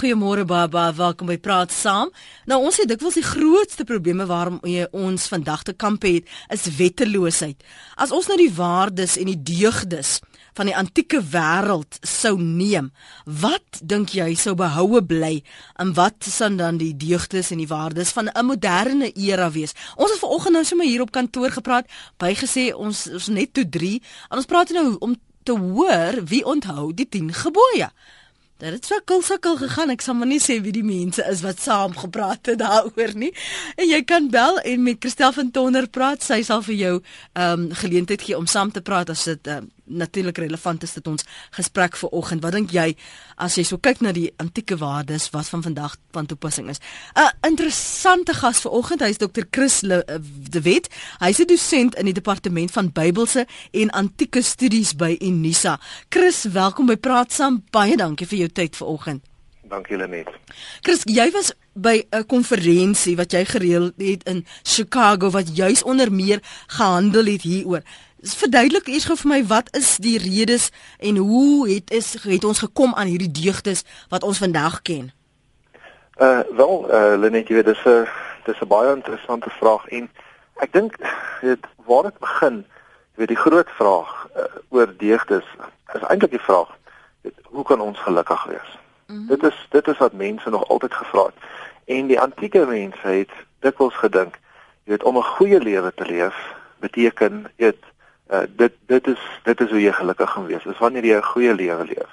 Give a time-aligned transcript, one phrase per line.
[0.00, 2.08] Goeiemôre Baba, welkom by Praat Saam.
[2.48, 4.54] Nou ons sê dikwels die grootste probleme waarom
[4.96, 7.60] ons vandag te kamp het, is wetteloosheid.
[8.00, 10.14] As ons nou die waardes en die deugdes
[10.56, 12.88] van die antieke wêreld sou neem,
[13.28, 15.42] wat dink jy sou behoue bly
[15.84, 19.76] en wat sou dan die deugdes en die waardes van 'n moderne era wees?
[20.00, 21.84] Ons het vanoggend nou sommer hier op kantoor gepraat,
[22.16, 25.12] bygesê ons ons net toe 3 en ons praat nou om
[25.42, 27.92] te hoor wie onthou die 10 gebooie.
[28.60, 29.90] Dit het sukkel sukkel gegaan.
[29.94, 33.30] Ek sal maar nie sê wie die mense is wat saam gepraat het daaroor nie.
[33.80, 36.20] En jy kan bel en met Christel van Tonder praat.
[36.22, 39.64] Sy sal vir jou ehm um, geleentheid gee om saam te praat as dit ehm
[39.64, 41.24] um, natuurlik relevant is dit ons
[41.56, 42.42] gesprek vir oggend.
[42.42, 42.94] Wat dink jy
[43.36, 46.80] as jy so kyk na die antieke waardes wat van vandag van toepassing is?
[47.14, 49.42] 'n Interessante gas vir oggend, hy's Dr.
[49.50, 50.18] Chris Le, uh,
[50.50, 50.88] De Wet.
[51.18, 55.80] Hy's 'n dosent in die departement van Bybelse en antieke studies by Unisa.
[56.08, 57.64] Chris, welkom by Praat Saam.
[57.70, 59.22] Baie dankie vir jou tyd vir oggend.
[59.70, 60.28] Dankie Lenet.
[60.82, 66.12] Chris, jy was by 'n konferensie wat jy gereël het in Chicago wat juis onder
[66.12, 67.82] meer gehandel het hieroor.
[68.20, 70.68] Verduidelik eers gou vir my wat is die redes
[70.98, 75.12] en hoe het is het ons gekom aan hierdie deugdes wat ons vandag ken?
[76.20, 78.04] Uh wel, uh Lenet, jy weet dis 'n
[78.44, 80.10] dis 'n baie interessante vraag en
[80.60, 80.96] ek dink
[81.40, 82.56] dit waar dit begin,
[83.12, 85.48] jy weet die groot vraag uh, oor deugdes
[85.94, 86.68] is eintlik die vraag,
[87.22, 88.70] weet, hoe kan ons gelukkig wees?
[89.06, 89.26] Mm -hmm.
[89.26, 91.38] Dit is dit is wat mense nog altyd gevra het.
[91.84, 94.36] En die antieke mense het dikwels gedink,
[94.84, 96.36] jy weet om 'n goeie lewe te leef
[96.80, 97.84] beteken weet
[98.30, 100.62] Uh, dit dit is dit is hoe jy gelukkig gaan wees.
[100.62, 102.12] Dis wanneer jy 'n goeie lewe leef.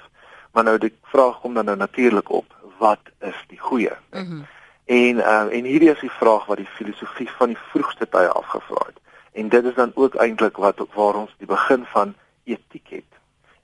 [0.52, 2.46] Maar nou die vraag kom dan nou natuurlik op,
[2.78, 3.92] wat is die goeie?
[4.10, 4.46] Mm
[4.88, 8.86] en uh, en hierdie is die vraag wat die filosofie van die vroegste tye afgevra
[8.86, 8.96] het.
[9.32, 13.18] En dit is dan ook eintlik wat waar ons die begin van etiek het.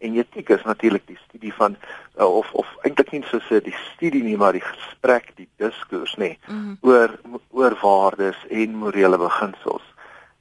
[0.05, 1.79] En etiek is natuurlik die studie van
[2.19, 6.13] uh, of of eintlik nie so se die studie nie, maar die gesprek, die diskurs
[6.21, 6.77] nê, mm -hmm.
[6.81, 7.17] oor
[7.51, 9.94] oor waardes en morele beginsels.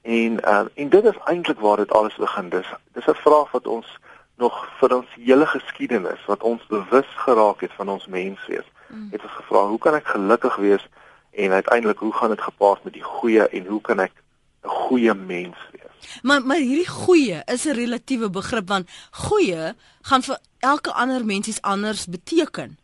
[0.03, 2.49] En uh, en dit is eintlik waar dit alles begin.
[2.49, 3.99] Dis dis 'n vraag wat ons
[4.35, 8.67] nog vir ons hele geskiedenis wat ons bewus geraak het van ons menswees.
[8.87, 9.07] Mm.
[9.11, 10.87] Het ons gevra, hoe kan ek gelukkig wees
[11.31, 14.11] en uiteindelik hoe gaan dit gepaard met die goeie en hoe kan ek
[14.63, 16.19] 'n goeie mens wees?
[16.21, 21.47] Maar maar hierdie goeie is 'n relatiewe begrip want goeie gaan vir elke ander mens
[21.47, 22.77] iets anders beteken.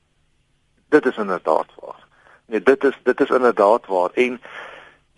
[0.90, 2.08] Dit is inderdaad waar.
[2.46, 4.42] Nee, dit is dit is inderdaad waar en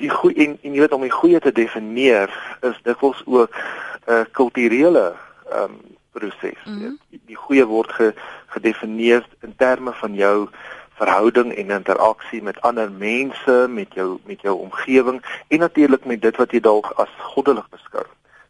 [0.01, 2.33] die goeie en, en jy weet om die goeie te definieer
[2.67, 5.13] is dikwels ook 'n uh, kulturele
[5.51, 5.79] ehm um,
[6.11, 6.59] proses.
[6.65, 6.99] Mm -hmm.
[7.09, 8.13] Die, die goeie word ge,
[8.47, 10.49] gedefinieer in terme van jou
[10.93, 16.35] verhouding en interaksie met ander mense, met jou met jou omgewing en natuurlik met dit
[16.35, 18.05] wat jy dalk as goddelik beskou.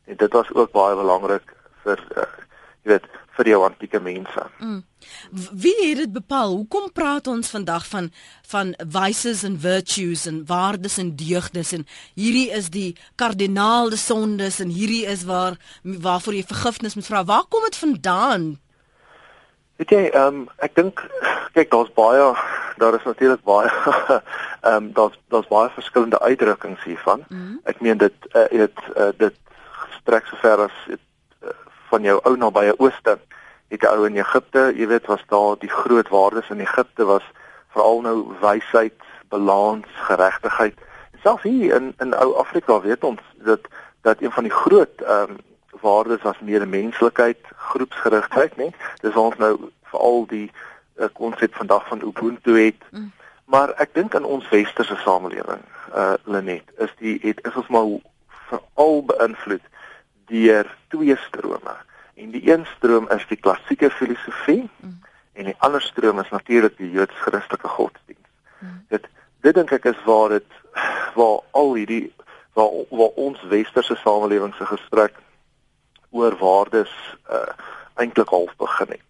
[0.05, 2.27] En dit was ook baie belangrik vir uh,
[2.83, 3.05] jy weet
[3.37, 4.45] vir jou antieke mense.
[4.59, 4.81] Mm.
[5.31, 6.55] Wie het dit bepaal?
[6.55, 8.09] Hoekom praat ons vandag van
[8.51, 11.85] van vices and virtues en waardes en deugdes en
[12.19, 17.23] hierdie is die kardinale sondes en hierdie is waar waarvoor jy vergifnis moet vra.
[17.23, 18.51] Waar kom dit vandaan?
[19.81, 20.99] Weet jy, ehm um, ek dink
[21.55, 22.25] kyk daar's baie
[22.81, 23.69] daar is natuurlik baie
[24.61, 27.23] ehm um, daar's daar's baie verskillende uitdrukkings hiervan.
[27.29, 27.59] Mm.
[27.63, 29.39] Ek meen dit uh, het uh, dit
[30.01, 30.99] strek so ver as uh,
[31.91, 33.19] van jou ou nabye ooste
[33.71, 37.27] het ou in Egipte, jy weet, was daar die groot waardes in Egipte was
[37.71, 38.97] veral nou wysheid,
[39.31, 40.75] balans, geregtigheid.
[41.23, 43.69] Selfs hier in in ou Afrika weet ons dat
[44.01, 45.39] dat een van die groot ehm um,
[45.81, 48.67] waardes was medemenslikheid, groepsgerigtheid, né?
[49.01, 49.55] Dis ons nou
[49.89, 52.83] veral die uh, konsep vandag van ubuntu het.
[52.91, 53.11] Mm.
[53.45, 55.63] Maar ek dink in ons westerse samelewing,
[55.95, 57.87] uh Lenet, is die het is ons maar
[58.51, 59.65] veral beïnvloed
[60.31, 61.75] deur twee strome.
[62.15, 64.97] En die een stroom is die klassieke filosofie mm.
[65.33, 68.31] en die ander stroom is natuurlik die Joods-Christelike godsdienst.
[68.59, 68.79] Mm.
[68.93, 69.07] Dit
[69.41, 70.59] dit dink ek is waar dit
[71.17, 72.13] waar al hierdie
[72.53, 75.17] waar waar ons westerse samelewing se gesprek
[76.11, 76.93] oor waardes
[77.31, 77.47] uh
[77.99, 79.09] eintlik half begin het.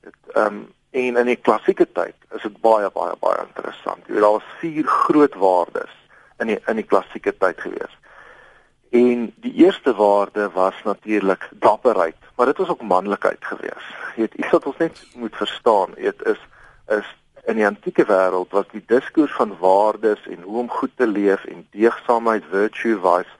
[0.00, 0.62] Dit ehm um,
[0.94, 4.06] en in die klassieke tyd is dit baie baie baie interessant.
[4.06, 5.94] Jy weet daar was vier groot waardes
[6.38, 7.96] in die in die klassieke tyd gewees.
[8.94, 13.90] En die eerste waarde was natuurlik dapperheid, maar dit was ook manlikheid geweest.
[14.14, 16.40] Jy weet, iets wat ons net moet verstaan, dit is
[16.86, 17.08] is
[17.44, 21.44] in die antieke wêreld was die diskurs van waardes en hoe om goed te leef
[21.44, 23.34] en deugsaamheid, virtue, vice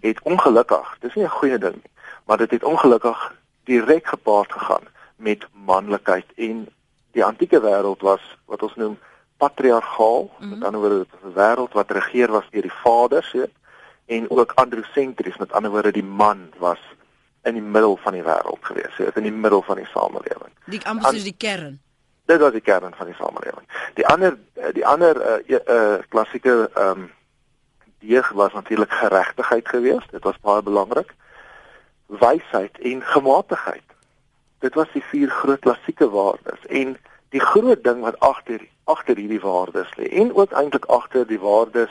[0.00, 1.92] het ongelukkig, dis nie 'n goeie ding nie,
[2.24, 4.86] maar dit het ongelukkig direk gepaard gegaan
[5.16, 6.66] met manlikheid en
[7.12, 8.98] die antieke wêreld was wat ons noem
[9.36, 10.58] patriargaal, mm -hmm.
[10.58, 13.55] met ander woorde 'n wêreld wat regeer was deur die vaders, weet
[14.06, 16.82] en ook androsentries met ander woorde die man was
[17.42, 20.82] in die middel van die wêreld gewees het in die middel van die samelewing die
[20.84, 21.80] amper soos die kern
[22.26, 23.66] dit was die kern van die samelewing.
[23.94, 24.38] Die ander
[24.72, 27.12] die ander uh, uh klassieke ehm um,
[27.98, 30.10] deeg was natuurlik geregtigheid geweest.
[30.10, 31.14] Dit was baie belangrik.
[32.06, 33.82] Wysheid en gematigheid.
[34.58, 36.96] Dit was die vier groot klassieke waardes en
[37.28, 41.90] die groot ding wat agter agter hierdie waardes lê en ook eintlik agter die waardes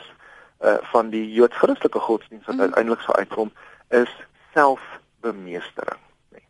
[0.64, 2.60] uh van die Joods-Christelike godsdienst wat mm.
[2.60, 3.52] uiteindelik sou uitkom
[3.88, 4.12] is
[4.54, 6.00] selfbemeestering.
[6.32, 6.44] Nee.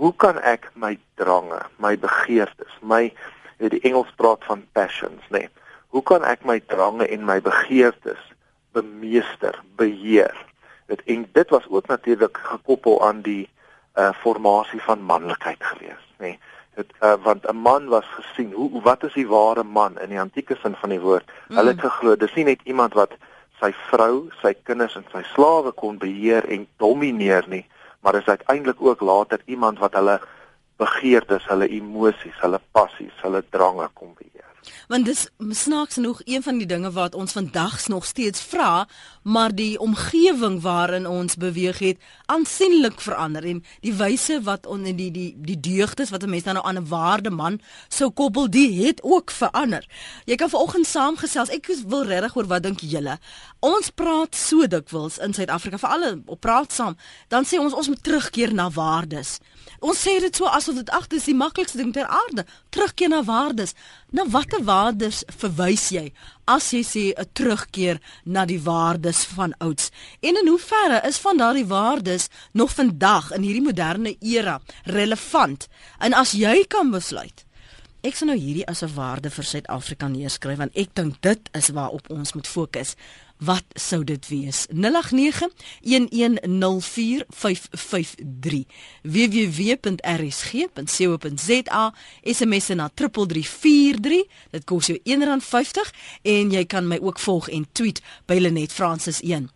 [0.00, 3.12] Hoe kan ek my drange, my begeertes, my
[3.62, 5.46] die Engels praat van passions, nê?
[5.46, 5.48] Nee.
[5.94, 8.20] Hoe kan ek my drange en my begeertes
[8.72, 10.34] bemeester, beheer?
[10.86, 13.48] Dit en dit was ook natuurlik gekoppel aan die
[13.94, 16.34] uh formasie van manlikheid gewees, nê?
[16.34, 16.38] Nee
[16.74, 20.20] dit uh, want 'n man was gesien hoe wat is die ware man in die
[20.20, 21.56] antieke sin van die woord mm.
[21.56, 23.12] hulle het geglo dis nie net iemand wat
[23.62, 27.64] sy vrou sy kinders en sy slawe kon beheer en domineer nie
[28.02, 30.18] maar is uiteindelik ook later iemand wat hulle
[30.82, 34.41] begeertes hulle emosies hulle passies hulle drange kon beheer
[34.88, 38.88] Want dis snaaks nog een van die dinge wat ons vandag nog steeds vra,
[39.22, 45.10] maar die omgewing waarin ons beweeg het aansienlik verander en die wyse wat on die
[45.10, 49.02] die die deugdes wat 'n mens nou aan 'n waarde man sou koppel, die het
[49.02, 49.88] ook verander.
[50.24, 51.48] Jy kan vanoggend saamgesels.
[51.48, 53.18] Ek wil regtig hoor wat dink julle?
[53.60, 56.96] Ons praat so dikwels in Suid-Afrika vir alle op praat saam,
[57.28, 59.38] dan sê ons ons moet terugkeer na waardes.
[59.80, 63.22] Ons sê dit so asof dit ag dis die maklikste ding ter aarde, terugkeer na
[63.26, 63.74] waardes.
[64.10, 66.12] Na watter waardes verwys jy
[66.46, 69.90] as jy sê 'n terugkeer na die waardes van ouds?
[70.20, 75.68] En in hoeverre is van daardie waardes nog vandag in hierdie moderne era relevant?
[75.98, 77.44] En as jy kan besluit
[78.02, 81.68] Ek sien nou hierdie as 'n waarde vir Suid-Afrika neerskryf want ek dink dit is
[81.68, 82.96] waarop ons moet fokus.
[83.42, 84.66] Wat sou dit wees?
[84.70, 84.76] 0891104553
[89.02, 89.94] www.rsg.co.za
[92.22, 95.90] SMS na 3343 dit kos jou R1.50
[96.22, 97.98] en jy kan my ook volg en tweet
[98.30, 99.50] by Lenet Francis 1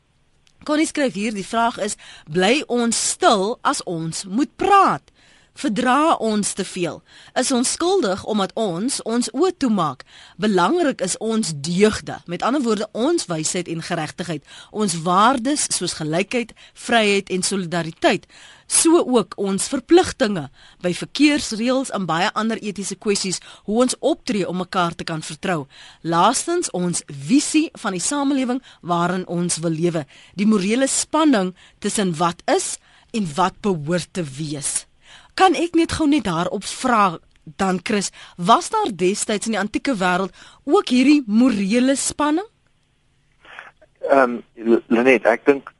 [0.66, 1.94] Connie skryf hier die vraag is
[2.26, 5.14] bly ons stil as ons moet praat
[5.56, 7.00] verdra ons te veel.
[7.38, 10.04] Is ons skuldig omdat ons ons oë toemaak?
[10.36, 12.18] Belangrik is ons deugde.
[12.26, 18.26] Met ander woorde, ons wysheid en geregtigheid, ons waardes soos gelykheid, vryheid en solidariteit,
[18.66, 20.48] so ook ons verpligtinge
[20.82, 23.38] by verkeersreëls en baie ander etiese kwessies
[23.68, 25.66] hoe ons optree om mekaar te kan vertrou.
[26.02, 30.04] Laastens ons visie van die samelewing waarin ons wil lewe,
[30.34, 32.76] die morele spanning tussen wat is
[33.14, 34.85] en wat behoort te wees.
[35.36, 37.18] Kan ek net gou net daarop vra
[37.60, 40.32] dan Chris, was daar destyds in die antieke wêreld
[40.64, 42.46] ook hierdie morele spanning?
[44.08, 45.72] Ehm um, Lenet, ek dink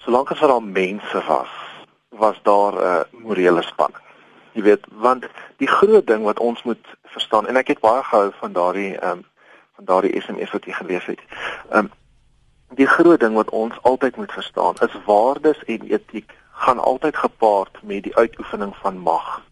[0.00, 1.52] solank as daar mense was,
[2.08, 4.02] was daar 'n uh, morele spanning.
[4.52, 8.32] Jy weet, want die groot ding wat ons moet verstaan en ek het baie gehou
[8.40, 9.24] van daardie ehm um,
[9.76, 11.20] van daardie SMS wat jy gelees het.
[11.70, 11.90] Ehm um,
[12.74, 17.82] die groot ding wat ons altyd moet verstaan is waardes en etiek gaan altyd gepaard
[17.82, 19.42] met die uitoefening van mag.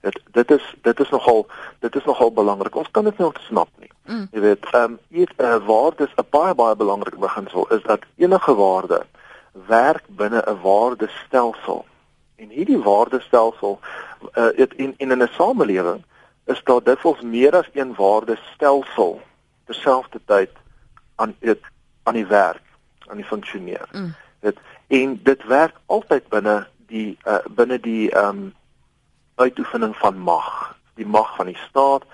[0.00, 1.46] Dit dit is dit is nogal
[1.78, 2.74] dit is nogal belangrik.
[2.76, 3.90] Ons kan dit nie ontsnap nie.
[4.04, 4.26] Mm.
[4.32, 8.02] Jy weet, ehm um, 'n uh, waarde is 'n baie baie belangrike beginsel is dat
[8.16, 9.06] enige waarde
[9.66, 11.84] werk binne 'n waardestelsel.
[12.36, 13.78] En hierdie waardestelsel
[14.34, 16.04] uh, het in in 'n samelewing
[16.44, 19.20] is daar dikwels meer as een waardestelsel
[19.64, 20.50] terselfdertyd
[21.14, 21.60] aan dit
[22.02, 22.62] aan die werk,
[23.06, 23.88] aan die funksioneer.
[23.92, 24.14] Mm
[24.46, 28.54] dit en dit werk altyd binne die uh, binne die ehm um,
[29.36, 30.76] uitoefening van mag.
[30.94, 32.04] Die mag van die staat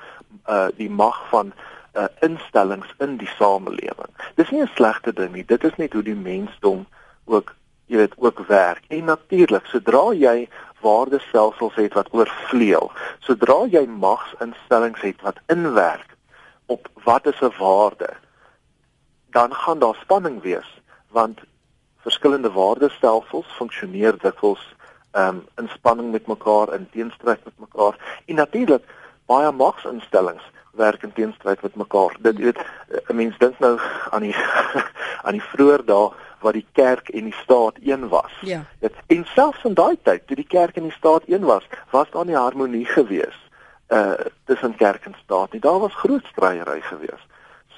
[0.48, 1.52] uh, die mag van
[1.94, 4.10] uh, instellings in die samelewing.
[4.34, 5.44] Dis nie 'n slegte ding nie.
[5.44, 6.86] Dit is net hoe die mensdom
[7.24, 7.54] ook
[7.86, 8.82] jy weet ook werk.
[8.88, 10.48] En natuurlik sodra jy
[10.82, 12.90] waardestelsels het wat oorvleuel
[13.26, 16.16] sodra jy magsinstellings het wat inwerk
[16.72, 18.10] op wat is 'n waarde
[19.30, 20.70] dan gaan daar spanning wees
[21.08, 21.40] want
[22.02, 24.64] verskillende waardestelsels funksioneer dikwels
[25.12, 28.84] ehm um, in spanning met mekaar in teenstryd met mekaar en natuurlik
[29.26, 32.16] baie magsinstellings werk in teenstryd met mekaar.
[32.20, 32.58] Dit weet
[33.08, 33.80] 'n mens dink nou
[34.10, 34.36] aan die
[35.24, 38.32] aan die vroeë dae waar die kerk en die staat een was.
[38.40, 38.64] Ja.
[38.78, 42.10] Dit en selfs in daai tyd toe die kerk en die staat een was, was
[42.10, 43.38] daar nie harmonie gewees
[43.88, 45.60] uh tussen kerk en staat nie.
[45.60, 47.22] Daar was groot stryery gewees.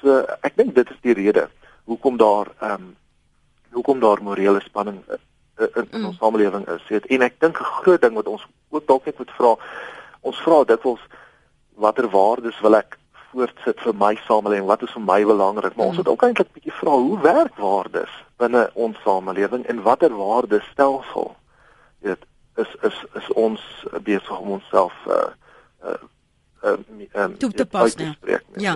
[0.01, 1.49] So ek dink dit is die rede
[1.83, 2.95] hoekom daar ehm um,
[3.75, 5.19] hoekom daar morele spanning uh,
[5.59, 6.09] uh, in, in mm.
[6.11, 6.83] ons samelewing is.
[6.89, 9.55] Weet, en ek dink 'n groot ding wat ons ook dalk net moet vra,
[10.21, 11.03] ons vra dikwels
[11.75, 12.97] watter waardes wil ek
[13.31, 14.67] voortsit vir my samelewing?
[14.67, 15.75] Wat is vir my belangrik?
[15.75, 15.91] Maar mm.
[15.91, 21.35] ons moet ook eintlik bietjie vra hoe werk waardes binne ons samelewing en watter waardestelsel
[22.05, 23.61] weet is is is ons
[24.03, 25.31] besig om onsself uh,
[25.83, 26.01] uh
[26.65, 28.11] um, um, toe te pas nie.
[28.25, 28.39] Ja.
[28.57, 28.75] ja.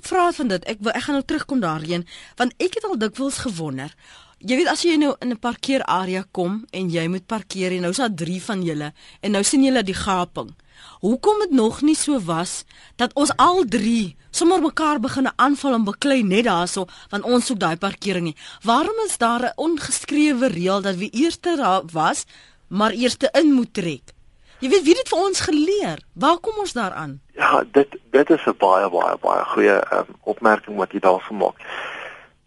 [0.00, 0.64] Vra van dit.
[0.64, 3.94] Ek ek gaan nou terugkom daarheen want ek het al dikwels gewonder.
[4.40, 7.90] Jy weet as jy nou in 'n parkeerarea kom en jy moet parkeer en nou
[7.90, 10.54] is daar 3 van julle en nou sien julle die gaping.
[11.00, 12.64] Hoekom dit nog nie so was
[12.96, 17.58] dat ons al 3 sommer mekaar begin aanval en beklei net daarso want ons soek
[17.58, 18.36] daai parkering nie.
[18.62, 22.24] Waarom is daar 'n ongeskrewe reël dat wie eerste was,
[22.68, 24.14] maar eerste in moet trek?
[24.60, 26.00] Jy weet wie dit vir ons geleer.
[26.12, 27.20] Waar kom ons daaraan?
[27.32, 31.56] Ja, dit dit is 'n baie baie baie goeie um, opmerking wat jy daarvan maak.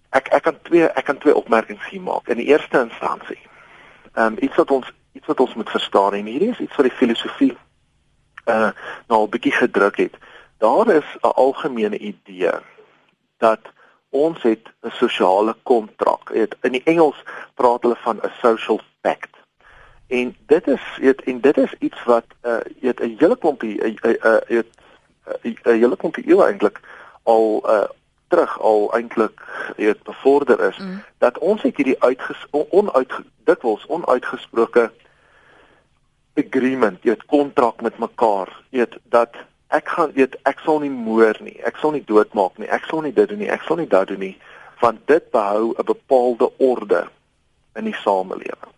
[0.09, 2.27] Ek ek kan twee ek kan twee opmerkings hier maak.
[2.27, 3.41] In die eerste instansie,
[4.13, 6.85] ehm um, iets wat ons iets wat ons moet verstaan en hierdie is iets wat
[6.85, 7.57] die filosofie
[8.45, 8.71] uh
[9.07, 10.13] nou 'n bietjie gedruk het.
[10.57, 12.53] Daar is 'n algemene idee
[13.37, 13.59] dat
[14.09, 16.29] ons het 'n sosiale kontrak.
[16.61, 19.32] In die Engels praat hulle van 'n social pact.
[20.07, 23.97] En dit is weet en dit is iets wat uh weet 'n hele klompie 'n
[24.01, 24.67] 'n weet
[25.43, 26.79] 'n hele klompie eeu eintlik
[27.23, 27.87] al uh
[28.27, 29.41] terug al eintlik
[29.77, 31.03] weet bevorder is mm.
[31.17, 33.11] dat ons het hierdie uitges onuit
[33.43, 34.91] dikwels onuitgesproke
[36.33, 39.35] agreement, weet kontrak met mekaar, weet dat
[39.67, 43.01] ek gaan weet ek sal nie moer nie, ek sal nie doodmaak nie, ek sal
[43.05, 44.35] nie dit doen nie, ek sal nie dat doen nie,
[44.81, 47.07] want dit behou 'n bepaalde orde
[47.75, 48.73] in die samelewing.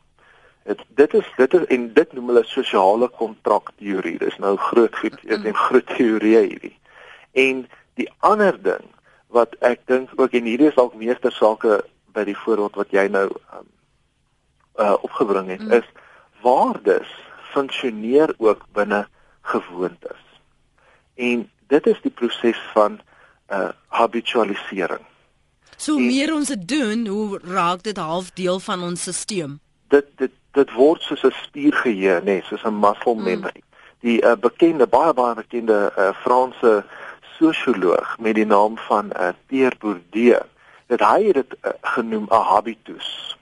[0.65, 4.17] Dit dit is dit is en dit noem hulle sosiale kontrak teorie.
[4.17, 6.77] Dis nou groot goed, jy weet, 'n groot teorie hierdie.
[7.34, 7.67] En
[8.00, 8.86] die ander ding
[9.27, 11.84] wat ek dink ook en hierdie is dalk meeste sake
[12.15, 13.67] by die voorbeeld wat jy nou um,
[14.79, 15.72] uh opgebring het, mm.
[15.72, 15.88] is
[16.41, 17.12] waardes
[17.53, 19.05] funksioneer ook binne
[19.41, 20.22] gewoontes.
[21.15, 23.00] En dit is die proses van
[23.51, 25.03] uh habitualisering.
[25.77, 29.60] So en, meer ons dit doen, hoe raak dit half deel van ons stelsel?
[29.93, 33.62] Dit dit dit word soos 'n spiergeheue, nê, nee, soos 'n muscle memory.
[33.62, 33.74] Mm.
[34.05, 36.83] Die uh, bekende baie baie bekende uh, Franse
[37.38, 40.41] sosioloog met die naam van uh, Pierre Bourdieu,
[40.88, 43.35] het hy dit uh, genoem 'n habitus.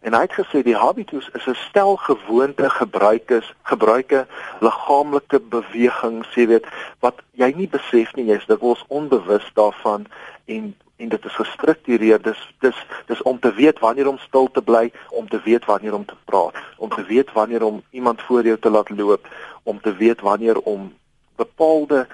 [0.00, 4.26] En hy het gesê die habitus is 'n stel gewoonte gebruike gebruike
[4.60, 6.66] liggaamlike bewegings, jy weet,
[7.00, 10.06] wat jy nie besef nie, jy's dikwels onbewus daarvan
[10.44, 12.22] en en dit is gestruktureer.
[12.22, 15.94] Dis dis dis om te weet wanneer om stil te bly, om te weet wanneer
[15.94, 19.28] om te praat, om te weet wanneer om iemand voor jou te laat loop,
[19.62, 20.92] om te weet wanneer om
[21.36, 22.06] bepaalde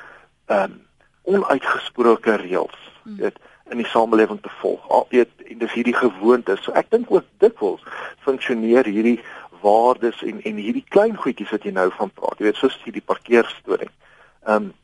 [0.46, 0.84] ehm um,
[1.26, 3.16] onuitgesproke reëls, hmm.
[3.16, 3.38] weet
[3.70, 4.88] in die samelewing te volg.
[4.88, 6.62] Al weet en dis hierdie gewoontes.
[6.62, 7.82] So ek dink ook dikwels
[8.22, 9.18] funksioneer hierdie
[9.62, 12.38] waardes en en hierdie klein goedjies wat jy nou van praat.
[12.38, 13.90] Jy weet soos hierdie parkeerstorie.
[14.46, 14.74] Ehm um,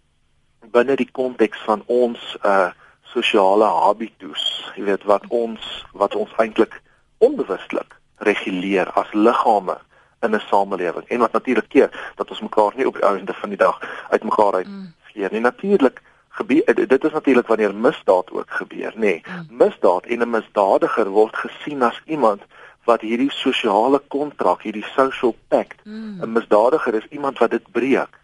[0.72, 2.70] binne die konteks van ons uh
[3.12, 4.44] sosiale habitus.
[4.76, 6.80] Jy weet wat ons wat ons eintlik
[7.18, 7.96] onbewustelik
[8.28, 9.76] reguleer as liggame
[10.22, 13.48] in 'n samelewing en wat natuurlik keer dat ons mekaar nie op die einde van
[13.48, 14.94] die dag uitmekaar uit mm.
[15.12, 15.40] veer nie.
[15.40, 16.00] Natuurlik
[16.32, 19.22] gebeur dit is natuurlik wanneer misdaad ook gebeur nê nee.
[19.48, 22.42] misdaad en 'n misdadiger word gesien as iemand
[22.84, 26.22] wat hierdie sosiale kontrak hierdie social pact mm.
[26.22, 28.18] 'n misdadiger is iemand wat dit breek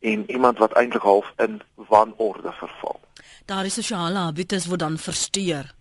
[0.00, 3.00] en iemand wat eintlik half in wanorde verval
[3.46, 5.74] daardie sosiale habitus word dan versteur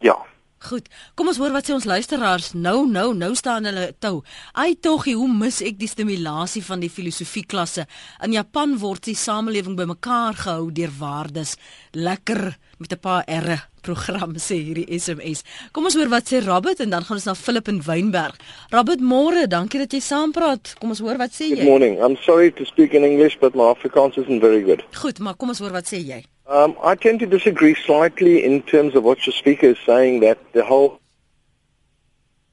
[0.00, 0.16] ja
[0.64, 0.86] Goed.
[1.12, 2.54] Kom ons hoor wat sê ons luisteraars.
[2.56, 4.22] Nou, nou, nou staan hulle tou.
[4.56, 7.84] Ai tog, hoe mis ek die stimulasie van die filosofie klasse?
[8.24, 11.58] In Japan word die samelewing bymekaar gehou deur waardes.
[11.92, 15.44] Lekker met 'n paar erre program sê hierdie SMS.
[15.72, 18.36] Kom ons hoor wat sê Robert en dan gaan ons na Philip in Wynberg.
[18.70, 20.76] Robert, môre, dankie dat jy saampraat.
[20.80, 21.60] Kom ons hoor wat sê jy.
[21.60, 22.00] Good morning.
[22.00, 24.80] I'm sorry to speak in English, but my Afrikaans isn't very good.
[24.96, 26.24] Goed, maar kom ons hoor wat sê jy.
[26.46, 30.38] Um, I tend to disagree slightly in terms of what your speaker is saying that
[30.52, 31.00] the whole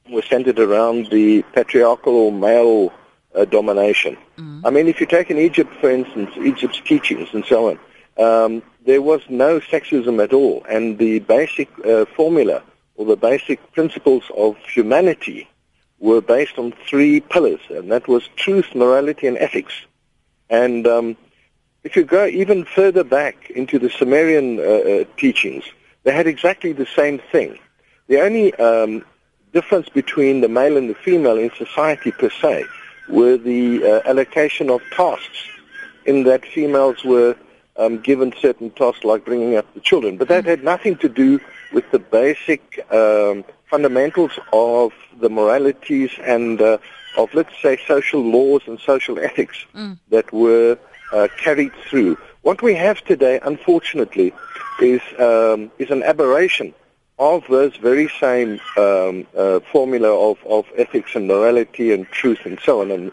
[0.10, 2.94] was centered around the patriarchal or male
[3.36, 4.18] uh, domination.
[4.38, 4.62] Mm.
[4.66, 7.80] I mean, if you take in Egypt, for instance, Egypt's teachings and so on,
[8.18, 12.64] um, there was no sexism at all, and the basic uh, formula
[12.96, 15.48] or the basic principles of humanity
[16.00, 19.74] were based on three pillars, and that was truth, morality, and ethics.
[20.50, 21.18] And um,
[21.84, 25.64] if you go even further back into the Sumerian uh, uh, teachings,
[26.04, 27.58] they had exactly the same thing.
[28.08, 29.06] The only um,
[29.54, 32.66] difference between the male and the female in society per se
[33.10, 35.48] were the uh, allocation of tasks,
[36.06, 37.36] in that females were
[37.78, 40.18] um, given certain tasks like bringing up the children.
[40.18, 41.40] But that had nothing to do
[41.74, 46.78] with the basic um, fundamentals of the moralities and uh,
[47.18, 49.98] of, let's say, social laws and social ethics mm.
[50.10, 50.78] that were
[51.12, 52.18] uh, carried through.
[52.42, 54.34] What we have today, unfortunately,
[54.82, 56.74] is um, is an aberration
[57.20, 62.60] of those very same um, uh, formula of, of ethics and morality and truth and
[62.60, 62.90] so on.
[62.90, 63.12] And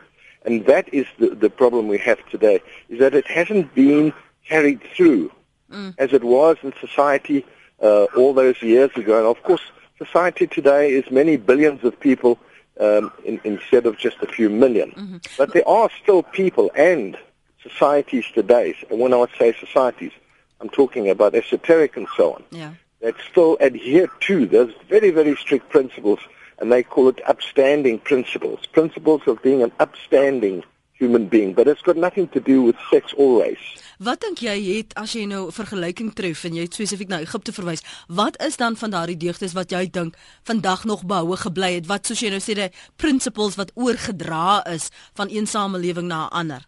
[0.48, 4.14] And that is the, the problem we have today, is that it hasn't been
[4.48, 5.30] carried through
[5.70, 5.94] mm.
[5.98, 7.44] as it was in society
[7.82, 9.18] uh, all those years ago.
[9.18, 9.60] And of course,
[9.98, 12.38] society today is many billions of people
[12.80, 15.16] um, in, instead of just a few 1000000 mm-hmm.
[15.36, 17.18] But there are still people and
[17.68, 20.12] societies today, and when I say societies,
[20.60, 22.72] I'm talking about esoteric and so on, yeah.
[23.00, 26.20] that still adhere to those very, very strict principles,
[26.58, 30.64] and they call it upstanding principles, principles of being an upstanding
[30.98, 33.78] human being, but it's got nothing to do with sex or race.
[33.98, 37.20] Wat dink jy het as jy nou 'n vergelyking tref en jy het spesifiek na
[37.20, 41.74] Egipte verwys, wat is dan van daardie deugdes wat jy dink vandag nog behoue gebly
[41.74, 41.86] het?
[41.86, 46.30] Wat soos jy nou sê, die principles wat oorgedra is van een samelewing na 'n
[46.30, 46.67] ander?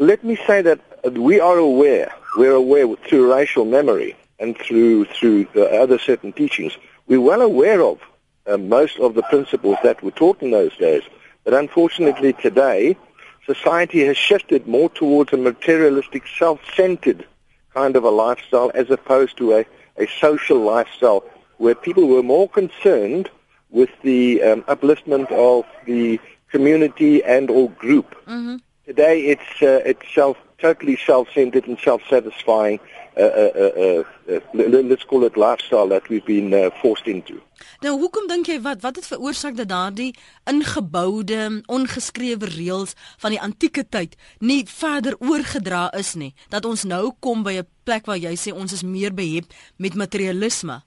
[0.00, 0.80] Let me say that
[1.12, 6.72] we are aware, we're aware through racial memory and through through other certain teachings.
[7.06, 8.00] We're well aware of
[8.46, 11.02] uh, most of the principles that were taught in those days.
[11.44, 12.96] But unfortunately today,
[13.44, 17.26] society has shifted more towards a materialistic, self-centered
[17.74, 19.66] kind of a lifestyle as opposed to a,
[19.98, 21.24] a social lifestyle
[21.58, 23.28] where people were more concerned
[23.68, 26.18] with the um, upliftment of the
[26.50, 28.16] community and or group.
[28.24, 28.56] Mm-hmm.
[28.90, 32.80] Today it's, uh, it's self, totally self-centered and self-satisfying
[33.16, 37.38] uh, uh, uh, let's call it lifestyle that we've been uh, forced into.
[37.84, 40.10] Nou hoekom dink jy wat wat het veroorsaak dat daardie
[40.50, 47.12] ingeboude ongeskrewe reëls van die antieke tyd nie verder oorgedra is nie dat ons nou
[47.20, 49.46] kom by 'n plek waar jy sê ons is meer behep
[49.78, 50.82] met materialisme?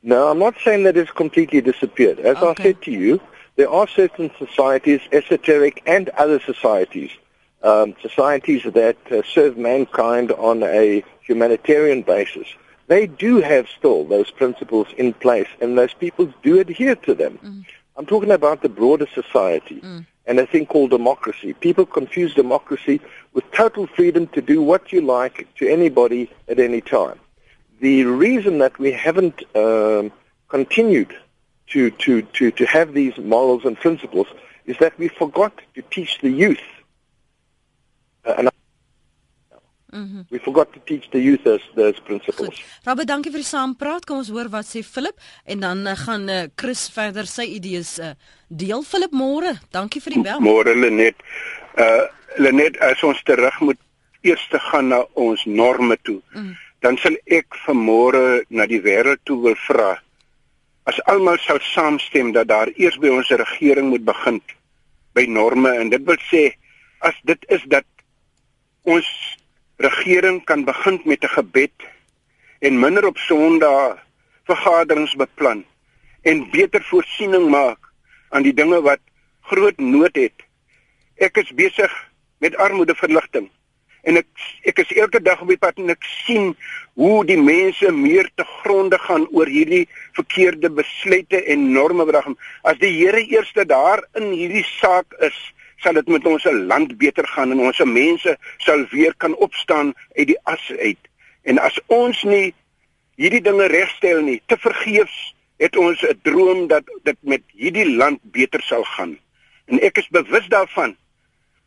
[0.00, 2.20] No, I'm not saying that it's completely disappeared.
[2.20, 2.62] As okay.
[2.62, 3.20] I said to you,
[3.58, 7.10] there are certain societies, esoteric and other societies
[7.62, 12.46] um, societies that uh, serve mankind on a humanitarian basis,
[12.86, 17.38] they do have still those principles in place, and those people do adhere to them.
[17.44, 17.64] Mm.
[17.96, 20.06] I'm talking about the broader society mm.
[20.26, 21.52] and a thing called democracy.
[21.52, 23.00] People confuse democracy
[23.34, 27.18] with total freedom to do what you like to anybody at any time.
[27.80, 30.12] The reason that we haven't um,
[30.48, 31.14] continued
[31.72, 34.26] to, to, to, to have these morals and principles
[34.66, 36.66] is that we forgot to teach the youth
[38.24, 38.50] and
[39.92, 40.20] Mm-hmm.
[40.28, 42.60] We forgot to teach the youth those, those principles.
[42.84, 44.04] Rabbe, dankie vir die saampraat.
[44.04, 45.16] Kom ons hoor wat sê Philip
[45.48, 48.12] en dan uh, gaan uh, Chris verder sy idees uh,
[48.52, 48.84] deel.
[48.84, 49.54] Philip, môre.
[49.72, 50.44] Dankie vir die bel.
[50.44, 51.24] Môre Lenet.
[51.80, 52.04] Uh
[52.36, 53.80] Lenet, as ons terug moet
[54.28, 56.18] eers te gaan na ons norme toe.
[56.36, 56.52] Mm.
[56.84, 59.94] Dan sal ek vanmôre na die wêreld toe wil vra.
[60.88, 64.38] As almal sou saamstem dat daar eers by ons regering moet begin
[65.12, 66.44] by norme en dit wil sê
[67.04, 67.84] as dit is dat
[68.88, 69.08] ons
[69.84, 71.76] regering kan begin met 'n gebed
[72.64, 74.00] en minder op Sondag
[74.48, 75.64] vergaderings beplan
[76.22, 77.92] en beter voorsiening maak
[78.30, 79.00] aan die dinge wat
[79.42, 80.36] groot nood het.
[81.16, 81.92] Ek is besig
[82.38, 83.50] met armoedeverligting
[84.08, 86.54] en ek ek is elke dag op die pad en ek sien
[87.00, 89.84] hoe die mense meer te gronde gaan oor hierdie
[90.16, 92.30] verkeerde besluite en norme wat daar
[92.72, 95.38] as die Here eerste daar in hierdie saak is
[95.82, 100.26] sal dit met ons land beter gaan en ons mense sal weer kan opstaan uit
[100.32, 100.98] die as uit.
[101.46, 102.54] En as ons nie
[103.18, 105.18] hierdie dinge regstel nie, te vergeefs
[105.62, 109.18] het ons 'n droom dat dit met hierdie land beter sal gaan.
[109.66, 110.96] En ek is bewus daarvan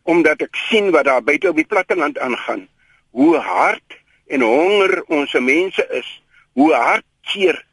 [0.04, 2.68] omdat ek sien wat daar buite op die platteland aangaan.
[3.12, 6.10] Hoe hard en honger ons mense is,
[6.54, 7.66] hoe hartseer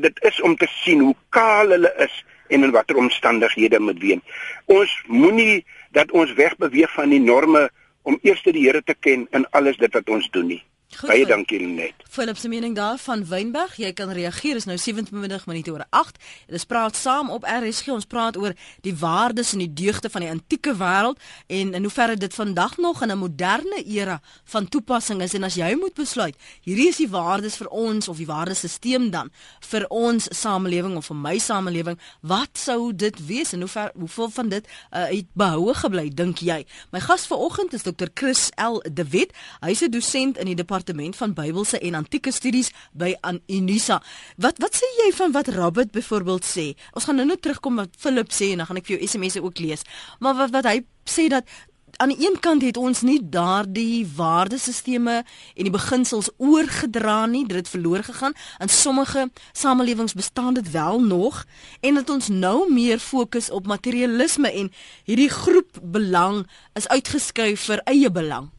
[0.00, 2.14] dit is om te sien hoe kaal hulle is
[2.48, 4.42] en in watter omstandighede moet wees.
[4.64, 7.68] Ons moenie dat ons wegbeweeg van die norme
[8.06, 10.62] om eers die Here te ken in alles dit wat ons doen nie.
[10.96, 12.05] Goed, Baie dankie net.
[12.16, 14.56] Philip se mening daar van Wynberg, jy kan reageer.
[14.56, 16.16] Is nou 27 minute oor 8.
[16.46, 17.90] Dit is praat saam op RSG.
[17.92, 18.54] Ons praat oor
[18.86, 21.20] die waardes en die deugde van die antieke wêreld
[21.52, 25.54] en in hoeverre dit vandag nog in 'n moderne era van toepassing is en as
[25.54, 30.28] jy moet besluit, hierdie is die waardes vir ons of die waardesisteem dan vir ons
[30.30, 34.66] samelewing of vir my samelewing, wat sou dit wees en hoe ver hoeveel van dit
[34.66, 36.66] uh, het behoue gebly dink jy?
[36.92, 38.06] My gas vanoggend is Dr.
[38.14, 39.32] Chris L de Wet.
[39.60, 43.14] Hy's 'n dosent in die departement van Bybelse en antieke studies by
[43.50, 44.00] Unisa.
[44.38, 46.72] Wat wat sê jy van wat Robert byvoorbeeld sê?
[46.94, 49.58] Ons gaan nou-nou terugkom wat Philip sê en dan gaan ek vir jou SMS'e ook
[49.62, 49.82] lees.
[50.22, 51.48] Maar wat wat hy sê dat
[51.96, 57.56] aan die een kant het ons nie daardie waardesisteme en die beginsels oorgedra nie, dit
[57.56, 58.36] het verlore gegaan.
[58.60, 61.44] In sommige samelewings bestaan dit wel nog
[61.80, 64.72] en dat ons nou meer fokus op materialisme en
[65.04, 68.50] hierdie groep belang is uitgeskuif vir eie belang.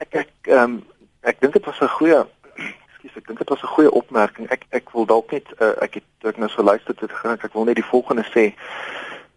[0.00, 0.84] Ek ek ehm um,
[1.26, 2.20] ek dink dit was 'n goeie
[2.56, 4.50] ekskuus, ek dink dit was 'n goeie opmerking.
[4.50, 7.52] Ek ek wil dalk net uh, ek het ek nou so luister dit gaan ek
[7.52, 8.54] wil net die volgende sê.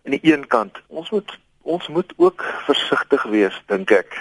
[0.06, 4.13] Aan die een kant, ons moet ons moet ook versigtig wees dink ek.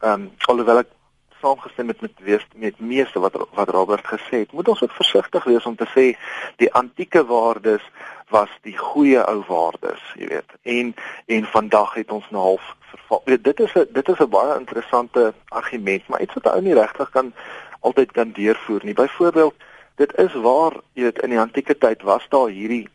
[0.00, 0.92] Ehm um, alhoewel ek
[1.40, 5.44] saamgestem met met wees met meeste wat wat Robert gesê het, moet ons ook versigtig
[5.44, 6.16] wees om te sê
[6.56, 7.82] die antieke waardes
[8.28, 10.52] was die goeie ou waardes, jy weet.
[10.62, 10.94] En
[11.26, 13.22] en vandag het ons nou half verval.
[13.24, 16.74] Weet, dit is 'n dit is 'n baie interessante argument, maar iets wat ou nie
[16.74, 17.32] regtig kan
[17.80, 18.94] altyd kan deurvoer nie.
[18.94, 19.54] Byvoorbeeld,
[19.94, 22.88] dit is waar jy weet in die antieke tyd was daar hierdie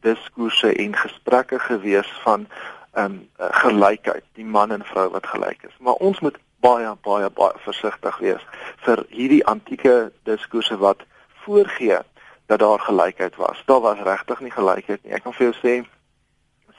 [0.00, 2.46] diskoerse en gesprekke gewees van
[2.92, 5.76] ehm um, gelykheid, die man en vrou wat gelyk is.
[5.78, 8.44] Maar ons moet baie baie baie versigtig wees
[8.86, 11.04] vir hierdie antieke diskoerse wat
[11.44, 12.00] voorgee
[12.46, 13.62] dat daar gelykheid was.
[13.66, 15.12] Daar was regtig nie gelykheid nie.
[15.12, 15.74] Ek kan vir jou sê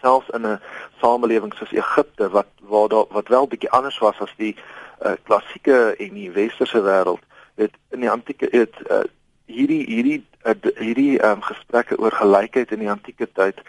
[0.02, 0.60] selfs in 'n
[1.02, 4.56] samelewing soos Egipte wat waar daar wat wel bietjie anders was as die
[5.02, 7.24] uh, klassieke en die westerse wêreld,
[7.56, 9.04] het in die antieke het uh,
[9.46, 13.62] hierdie hierdie uh, hierdie um, gesprekke oor gelykheid in die antieke tyd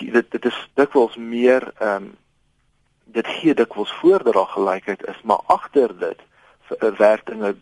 [0.00, 2.10] dit dit is dikwels meer ehm um,
[3.12, 6.20] dit gee dikwels voor dat daar gelykheid is, maar agter dit
[6.96, 7.56] werk dinge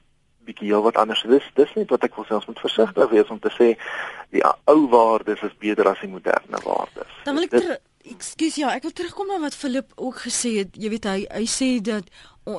[0.48, 1.24] bietjie heel wat anders.
[1.28, 3.74] Dis dis net wat ek wil sê ons moet versigtig wees om te sê
[4.34, 7.12] die ou waardes is beter as die moderne waardes.
[7.28, 7.78] Dan wil ek ter,
[8.12, 10.77] ekskuus ja, ek wil terugkom na wat Philip ook gesê het.
[10.77, 12.09] Jy weet hy hy sê dat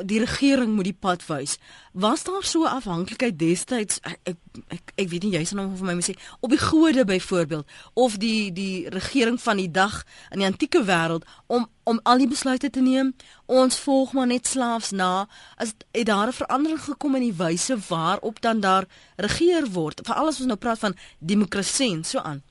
[0.06, 1.58] die regering moet die pad wys.
[1.92, 4.38] Was daar so afhanklikheid destyds ek ek
[4.76, 7.66] ek, ek weet nie jy sal nou vir my moet sê op die gode byvoorbeeld
[7.98, 12.30] of die die regering van die dag in die antieke wêreld om om al die
[12.30, 13.16] besluite te neem.
[13.48, 15.26] Ons volg maar net slaafs na.
[15.58, 18.86] As het daar 'n verandering gekom in die wyse waarop dan daar
[19.18, 20.02] regeer word.
[20.06, 22.44] Veral as ons nou praat van demokrasie en so aan.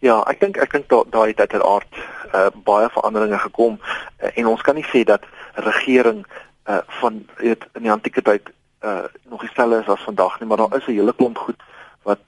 [0.00, 1.98] Ja, ek dink ek dink daai het uiteraard
[2.32, 5.26] uh, baie veranderinge gekom uh, en ons kan nie sê dat
[5.66, 6.24] regering
[6.68, 8.48] uh van weet in die antieke tyd
[8.80, 11.60] uh nog dieselfde is as vandag nie, maar daar is 'n hele klomp goed
[12.08, 12.22] wat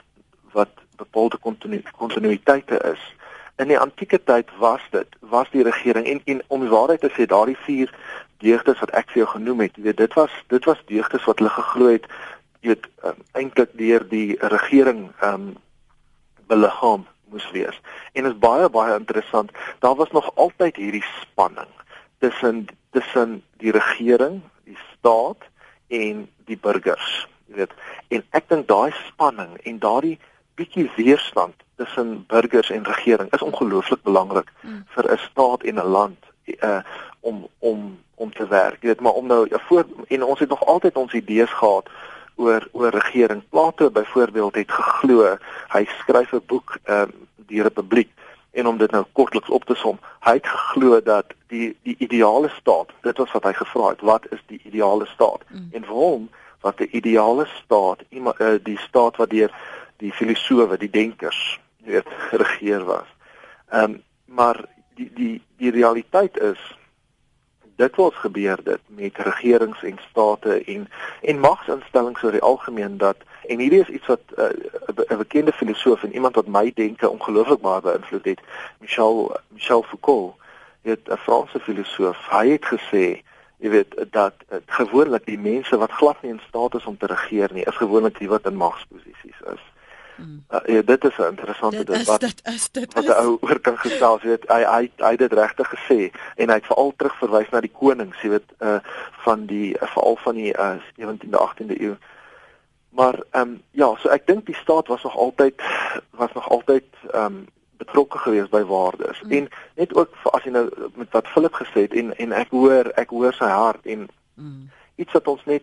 [0.53, 3.01] wat bepaalde kontinu kontinuïteite is.
[3.57, 7.13] In die antieke tyd was dit was die regering en en om die waarheid te
[7.17, 7.89] sê, daardie vier
[8.39, 11.57] deugdes wat ek vir jou genoem het, weet dit was dit was deugdes wat hulle
[11.57, 12.07] geglo het
[12.61, 15.57] weet um, eintlik deur die regering ehm um,
[16.47, 17.81] beliggaam moes wees.
[18.13, 19.51] En is baie baie interessant,
[19.85, 21.71] daar was nog altyd hierdie spanning
[22.19, 25.49] tussen tussen die regering, die staat
[25.89, 27.73] en die burgers, jy weet.
[28.09, 30.19] En ek dink daai spanning en daardie
[30.61, 34.85] bietjie weerstand tussen burgers en regering is ongelooflik belangrik mm.
[34.95, 36.21] vir 'n staat en 'n land
[36.61, 36.81] uh
[37.21, 38.83] om om om te werk.
[38.83, 41.89] Jy weet, maar om nou ja, voor en ons het nog altyd ons idees gehad
[42.37, 43.43] oor oor regering.
[43.49, 45.37] Plato byvoorbeeld het geglo
[45.69, 48.11] hy skryf 'n boek ehm um, die Republiek
[48.53, 52.49] en om dit nou kortliks op te som, hy het geglo dat die die ideale
[52.49, 55.45] staat, dit was wat hy gevra het, wat is die ideale staat?
[55.49, 55.69] Mm.
[55.73, 56.29] En vir hom
[56.61, 59.51] wat die ideale staat, eh, die staat wat deur
[59.97, 63.09] die filosowe, die denkers, weet, geregeer was.
[63.71, 64.65] Ehm um, maar
[64.95, 66.61] die die die realiteit is
[67.77, 70.89] dit wat gebeur dit met regerings en state en
[71.23, 75.53] en magsinstellings oor die algemeen dat En hierdie is iets wat eh, 'n uh, bekende
[75.53, 78.41] filosoof en iemand wat my denke ongelooflik baie beïnvloed het,
[78.79, 80.35] Michel Michel Foucault,
[80.83, 82.29] 'n Franse filosoof.
[82.31, 83.23] Hy het gesê,
[83.57, 87.07] jy weet, dat uh, gewoonlik die mense wat glad nie in staat is om te
[87.07, 89.63] regeer nie, is gewoonlik die wat in magsposisies is.
[90.17, 90.45] Hmm.
[90.51, 92.21] Uh, ja, dit is 'n interessante debat.
[92.21, 95.19] Dit is dit wat 'n ou oor kan gestel, jy weet, hy hy hy het
[95.19, 98.79] dit regtig gesê en hy het veral terugverwys na die konings, jy weet, uh
[99.25, 101.97] van die veral van die uh 17de 18de eeu.
[102.91, 105.63] Maar ehm um, ja, so ek dink die staat was nog altyd
[106.11, 107.47] was nog altyd ehm um,
[107.77, 109.23] betrokke geweest by waardes.
[109.23, 109.31] Mm.
[109.31, 112.93] En net ook as jy nou met wat Philip gesê het en en ek hoor
[113.01, 114.71] ek hoor sy hart en mm.
[114.95, 115.63] iets wat ons net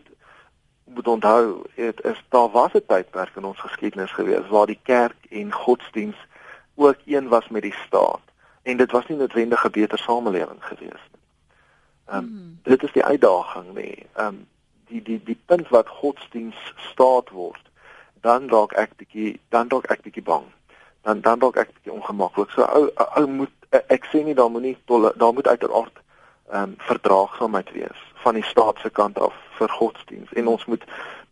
[0.93, 5.17] moet onthou, dit is daar was 'n tydperk in ons geskiedenis geweest waar die kerk
[5.29, 6.17] en godsdiens
[6.75, 8.21] ook een was met die staat
[8.61, 11.21] en dit was nie noodwendig 'n beter samelewing geweest nie.
[12.05, 12.59] Ehm um, mm.
[12.63, 13.89] dit is die uitdaging nê.
[14.13, 14.47] Ehm um,
[14.87, 17.61] die die die punt wat godsdiens staat word,
[18.21, 20.45] dan dalk ek bietjie dan dalk ek bietjie bang.
[21.01, 22.49] Dan dan dalk ek bietjie ongemaklik.
[22.49, 26.01] So ou ou moet ek sê nie daar moet nie tolle, daar moet uiteraard
[26.49, 30.83] ehm um, verdraagsaamheid wees van die staat se kant af vir godsdiens en ons moet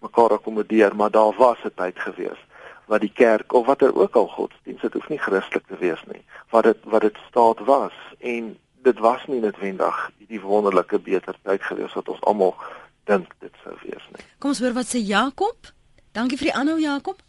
[0.06, 2.42] mekaar akkommodeer, maar daar was 'n tyd gewees
[2.86, 6.24] wat die kerk of watter ook al godsdiens, dit hoef nie Christelik te wees nie,
[6.50, 11.62] wat dit wat dit staat was en dit was nie noodwendig die wonderlike beter tyd
[11.62, 12.56] gewees wat ons almal
[13.04, 14.26] dink dit sou wees nie.
[14.40, 15.72] Kom ons hoor wat sê Jakob.
[16.12, 17.22] Dankie vir die aanhou Jakob.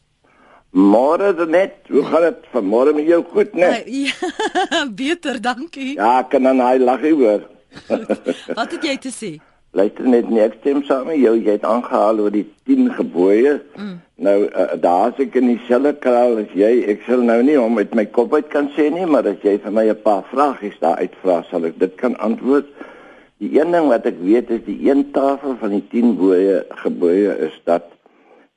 [0.70, 3.86] Môre net, hoe gaan dit vanmôre met jou goed net?
[3.88, 5.94] Ja, beter, dankie.
[5.96, 7.46] Ja, kan dan hy lag hier hoor.
[8.58, 9.30] wat het jy te sê?
[9.76, 11.34] Luister net nie ek stem saam met jou.
[11.36, 13.58] Jy het aangehaal oor die 10 gebooie.
[13.76, 13.96] Mm.
[14.24, 16.70] Nou uh, daar's ek in dieselfde kraal as jy.
[16.88, 19.58] Ek sal nou nie om met my kop uit kan sê nie, maar as jy
[19.62, 22.66] vir my 'n paar vragies daar uitvra, sal ek dit kan antwoord.
[23.38, 27.36] Die een ding wat ek weet is die een tafel van die 10 gebooie gebooie
[27.46, 27.92] is dat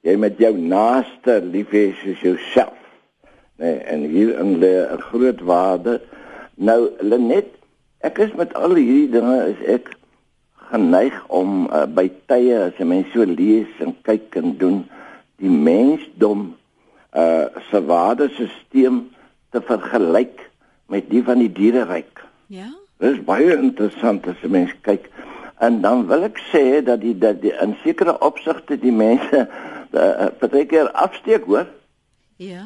[0.02, 2.80] jy met jou naaste lief hê soos jouself.
[3.62, 6.02] Nee, en hier in lê 'n groot waarde.
[6.56, 7.61] Nou Lenet,
[8.08, 9.92] ek is met al hierdie dinge is ek
[10.72, 14.82] geneig om uh, by tye as jy mense so lees en kyk en doen
[15.42, 16.52] die mensdom
[17.12, 19.02] uh se waardesisteem
[19.52, 20.46] te vergelyk
[20.92, 22.22] met die van die diereryk.
[22.48, 22.70] Ja.
[23.04, 25.10] Dit is baie interessant as jy mens kyk
[25.60, 29.44] en dan wil ek sê dat die dat die in sekere opsigte die mense
[29.92, 31.68] baie keer afsteek hoor.
[32.40, 32.64] Ja.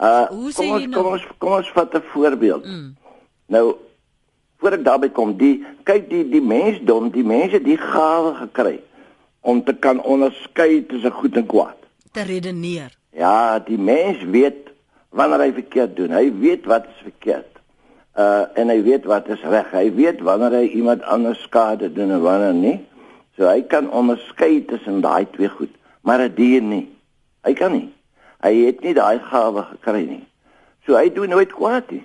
[0.00, 0.94] Uh kom ons, nou?
[0.96, 2.64] kom ons kom ons vat 'n voorbeeld.
[2.64, 2.96] Mm.
[3.52, 3.66] Nou
[4.58, 8.78] voor ek daarby kom, die kyk die die mensdom, die mense die gawe gekry
[9.40, 11.76] om te kan onderskei tussen goed en kwaad.
[12.12, 12.90] Te redeneer.
[13.14, 14.68] Ja, die mens weet
[15.14, 16.12] wanneer hy verkeerd doen.
[16.12, 17.62] Hy weet wat is verkeerd.
[18.18, 19.70] Uh en hy weet wat is reg.
[19.72, 22.78] Hy weet wanneer hy iemand anders skade doen en wanneer nie.
[23.38, 25.70] So hy kan onderskei tussen daai twee goed,
[26.02, 26.88] maar 'n dier nie.
[27.46, 27.94] Hy kan nie.
[28.42, 30.24] Hy het nie daai gawe gekry nie.
[30.86, 32.04] So hy doen nooit kwaad nie.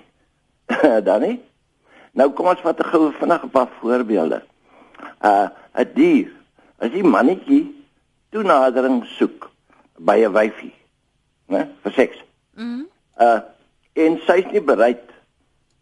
[1.08, 1.40] Dan nie.
[2.14, 4.42] Nou kom ons vat 'n goue vinnig 'n paar voorbeelde.
[5.22, 6.30] Uh 'n dier,
[6.78, 7.74] as die mannetjie
[8.30, 9.50] toenadering soek
[9.98, 10.74] by 'n wyfie,
[11.48, 12.18] né, vir seks.
[12.54, 12.86] Mhm.
[13.20, 13.40] Uh
[13.94, 15.10] en sy is nie bereid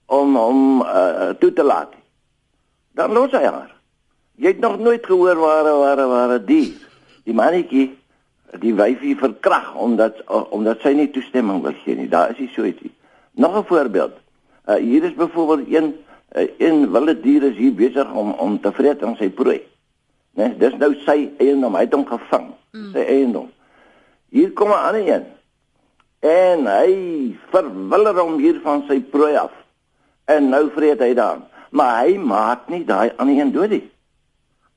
[0.06, 1.92] om hom uh toe te laat.
[2.94, 3.72] Dan los hy haar.
[4.36, 6.76] Jy het nog nooit gehoor waar waar waar 'n dier
[7.24, 7.98] die mannetjie
[8.60, 12.08] die wyfie verkrag omdat omdat sy nie toestemming wil gee nie.
[12.08, 12.92] Daar is hy so ietsie.
[13.32, 14.12] Nog 'n voorbeeld.
[14.68, 15.94] Uh hier is byvoorbeeld een
[16.34, 19.60] een wilde dier is hier besig om om te vreet aan sy prooi.
[20.32, 20.48] Né?
[20.48, 22.52] Nee, dis nou sy eiendom, hy het hom gevang.
[22.72, 22.90] Mm.
[22.94, 23.50] Sy eiendom.
[24.32, 25.24] Hier kom 'n ander een.
[26.20, 26.92] En hy
[27.50, 29.52] verwiller hom hier van sy prooi af.
[30.24, 31.44] En nou vreet hy dan.
[31.70, 33.90] Maar hy maak nie daai ander een dood nie.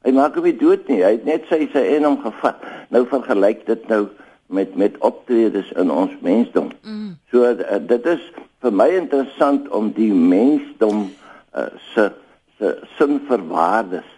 [0.04, 1.04] Hy maak hom nie dood nie.
[1.04, 2.60] Hy het net sy sy eiendom gevat.
[2.90, 4.08] Nou vergelyk dit nou
[4.48, 6.72] met met optredes in ons mensdom.
[6.84, 7.16] Mm.
[7.32, 8.22] So uh, dit is
[8.62, 11.10] vir my interessant om die mensdom
[11.56, 12.12] uh, se
[12.58, 14.12] se sin vir waardes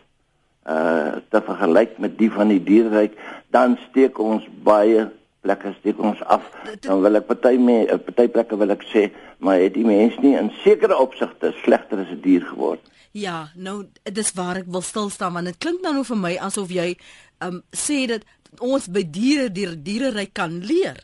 [0.68, 3.16] uh te vergelyk met die van die dierryk
[3.56, 5.08] dan steek ons baie
[5.46, 6.44] plekke steek ons af.
[6.84, 9.08] Dan wil ek party me uh, party plekke wil ek sê
[9.40, 12.82] maar het die mens nie in sekere opsigte slegter as 'n die dier geword?
[13.12, 16.34] Ja nou dis waar ek wil stil staan want dit klink nou nou vir my
[16.38, 16.98] asof jy
[17.42, 18.26] um sê dat
[18.60, 20.98] ons by diere die dierryk kan leer.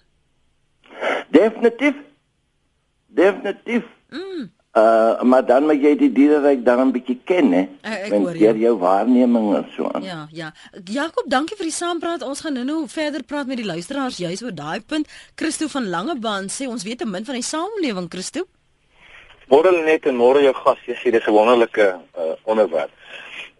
[1.33, 1.95] Definitief.
[3.07, 3.85] Definitief.
[4.09, 4.49] Mm.
[4.73, 7.67] Uh maar dan moet jy die diereryk dan 'n bietjie ken hè.
[8.09, 10.03] Met deur jou waarneming en so aan.
[10.03, 10.53] Ja, ja.
[10.83, 12.21] Jakob, dankie vir die saampraat.
[12.21, 15.07] Ons gaan nou-nou verder praat met die luisteraars juis oor daai punt.
[15.35, 18.47] Christo van Langebaan sê ons weet 'n min van die samelewing, Christo.
[19.47, 22.91] Môre net en môre jou gas, jy sê dis 'n wonderlike uh onderwerp.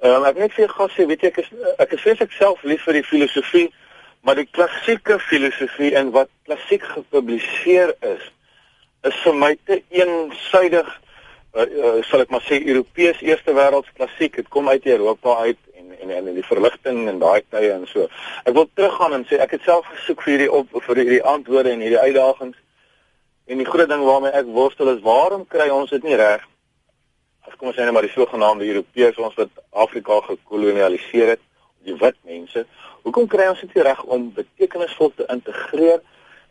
[0.02, 2.64] Ehm um, ek net vir gas sê, weet jy ek is ek is vreeslik self
[2.64, 3.70] lief vir die filosofie,
[4.22, 8.32] maar die klassieke filosofie en wat klassiek gepubliseer is
[9.04, 11.03] is vir my te eensydig
[11.54, 15.60] uh, uh, sal ek maar sê Europees eerste wêreld klassiek dit kom uit Europa uit
[15.80, 18.08] en en en die verligting en daai tye en so.
[18.44, 21.74] Ek wil teruggaan en sê ek het self gesoek vir hierdie op vir hierdie antwoorde
[21.74, 22.58] en hierdie uitdagings.
[23.46, 26.44] En die groot ding waarmee ek worstel is waarom kry ons dit nie reg?
[27.44, 29.52] As kom ons sê net maar die sogenaamde Europeërs ons wat
[29.86, 31.44] Afrika gekolonialiseer het
[31.84, 32.64] die wit mense
[33.04, 36.00] hoekom kry ons dit nie reg om betekenisvol te integreer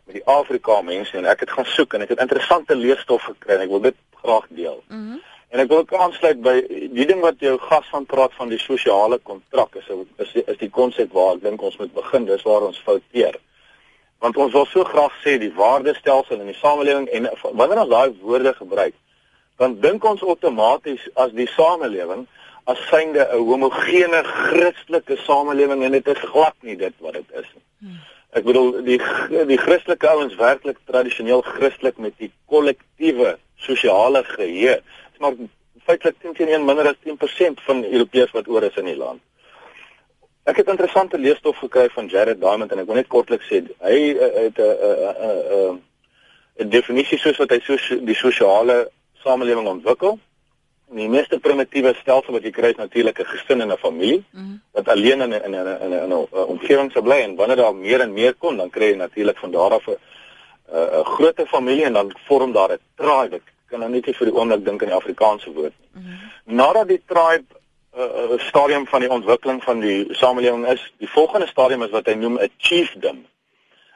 [0.05, 3.55] met die Afrika mense en ek het gaan soek en ek het interessante leesstof gekry
[3.55, 4.83] en ek wil dit graag deel.
[4.87, 4.99] Mhm.
[4.99, 5.21] Mm
[5.53, 6.53] en ek wil ook aansluit by
[6.97, 9.89] die ding wat jou gas van praat van die sosiale kontrak is
[10.23, 13.37] is is die konsep waar ek dink ons moet begin dis waar ons fouteer.
[14.25, 18.17] Want ons wil so graag sê die waardestelsel in die samelewing en wanneer ons daai
[18.23, 18.97] woorde gebruik
[19.61, 22.25] dan dink ons outomaties as die samelewing
[22.65, 27.49] as synde 'n homogene Christelike samelewing en dit is glad nie dit wat dit is
[27.53, 27.65] nie.
[28.33, 28.97] Ek bedoel die
[29.49, 34.79] die Christelike ouens werklik tradisioneel Christelik met die kollektiewe sosiale geheue.
[34.81, 35.37] Dit is maar
[35.85, 39.21] feitelik 10 teen 1 minder as 10% van Europeërs wat oor is in die land.
[40.49, 43.99] Ek het interessante leesstof gekry van Jared Diamond en ek wil net kortliks sê hy
[44.11, 45.79] uh, het 'n 'n 'n
[46.59, 48.89] uh, definisie soos wat hy so die sosiale
[49.23, 50.17] samelewing ontwikkel
[50.95, 54.41] die meeste primitiewe stelsel wat jy kry is natuurlik 'n gesin en 'n familie mm
[54.41, 54.61] -hmm.
[54.71, 57.75] wat alleen in 'n in 'n in 'n 'n omgewing sou bly en wanneer daar
[57.75, 59.97] meer en meer kom dan kry jy natuurlik van daar af 'n
[60.71, 63.35] 'n groter familie en dan vorm daar 'n tribe.
[63.35, 65.89] Ek kan nou net nie vir die oomblik dink aan die Afrikaanse woord nie.
[65.93, 66.55] Mm -hmm.
[66.55, 67.45] Nadat die tribe
[67.97, 70.93] uh, stadium van die ontwikkeling van die samelewing is.
[70.97, 73.25] Die volgende stadium is wat hy noem 'n chiefdom.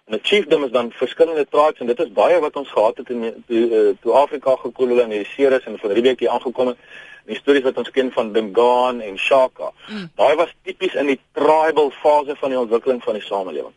[0.08, 3.44] 'n chiefdom is dan verskillende tribes en dit is baie wat ons gehad het in
[3.48, 6.78] toe, uh, toe Afrika gekoloniseer is en van Riebeeck hier aangekom het.
[7.26, 9.72] Die stories wat ons ken van Dingaan en Shaka.
[9.90, 10.12] Mm.
[10.16, 13.76] Daai was tipies in die tribal fase van die ontwikkeling van die samelewing.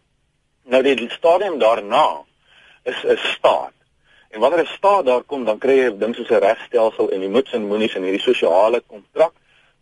[0.70, 2.22] Nou die stadium daarna
[2.84, 3.74] is 'n staat.
[4.30, 7.28] En wanneer 'n staat daar kom, dan kry jy ding soos 'n regstelsel en die
[7.28, 9.32] moets en moenies en hierdie sosiale kontrak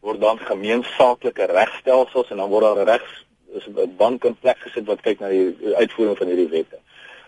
[0.00, 4.58] word dan gemeensaaklike regstelsels en dan word daar 'n regs is 'n bank in plek
[4.58, 6.78] gesit wat kyk na die uitvoering van hierdie wette.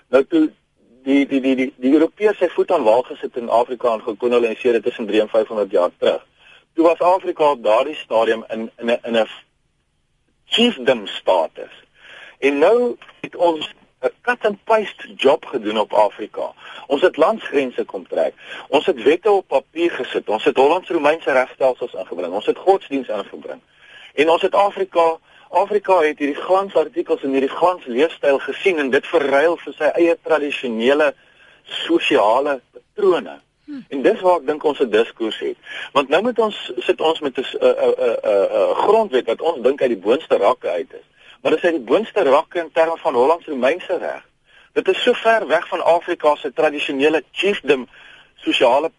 [0.08, 0.50] Nou toe
[1.02, 4.72] die die die die die Europeërs sy voet aan wal gesit in Afrika en gekoloniseer
[4.72, 6.26] dit tussen 3 en 500 jaar terug.
[6.74, 9.28] Toe was Afrika op daardie stadium in in 'n in 'n
[10.44, 11.74] chiefdom status.
[12.38, 16.52] En nou het ons 'n cut and paste job gedoen op Afrika.
[16.86, 18.34] Ons het landsgrense kom trek.
[18.68, 20.28] Ons het wette op papier gesit.
[20.28, 22.32] Ons het Hollands-Romeinse regstelsels ingebring.
[22.32, 23.60] Ons het godsdiens ingebring.
[24.14, 25.18] En ons het Afrika
[25.50, 30.16] Afrika het hierdie glansartikels en hierdie glans leefstyl gesien en dit verruil vir sy eie
[30.22, 31.12] tradisionele
[31.84, 33.40] sosiale patrone.
[33.66, 33.84] Hmm.
[33.88, 35.56] En dis waar ek dink ons 'n diskurs het.
[35.92, 39.82] Want nou moet ons sit ons met 'n 'n 'n 'n grondwet wat ons dink
[39.82, 41.06] uit die boonste rakke uit is.
[41.42, 44.24] Maar dit is uit die boonste rakke in terme van Hollands-Romeinse reg.
[44.72, 47.88] Dit is so ver weg van Afrika se tradisionele chiefdom
[48.36, 48.90] sosiale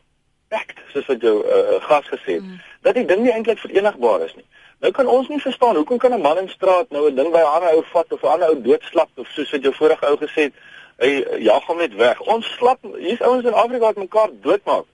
[0.47, 2.61] pact, soos wat jou uh, gas gesê het, hmm.
[2.81, 4.45] dat die ding nie eintlik verenigbaar is nie.
[4.81, 7.37] Nou kan ons nie verstaan hoekom kan 'n man in straat nou 'n ding by
[7.39, 10.17] 'n ander ou vat of 'n ander ou doodslap of soos wat jou vorige ou
[10.17, 10.53] gesê het,
[10.97, 12.21] hy jag hom net weg.
[12.21, 14.85] Ons slap hier's ouens in Afrika wat mekaar doodmaak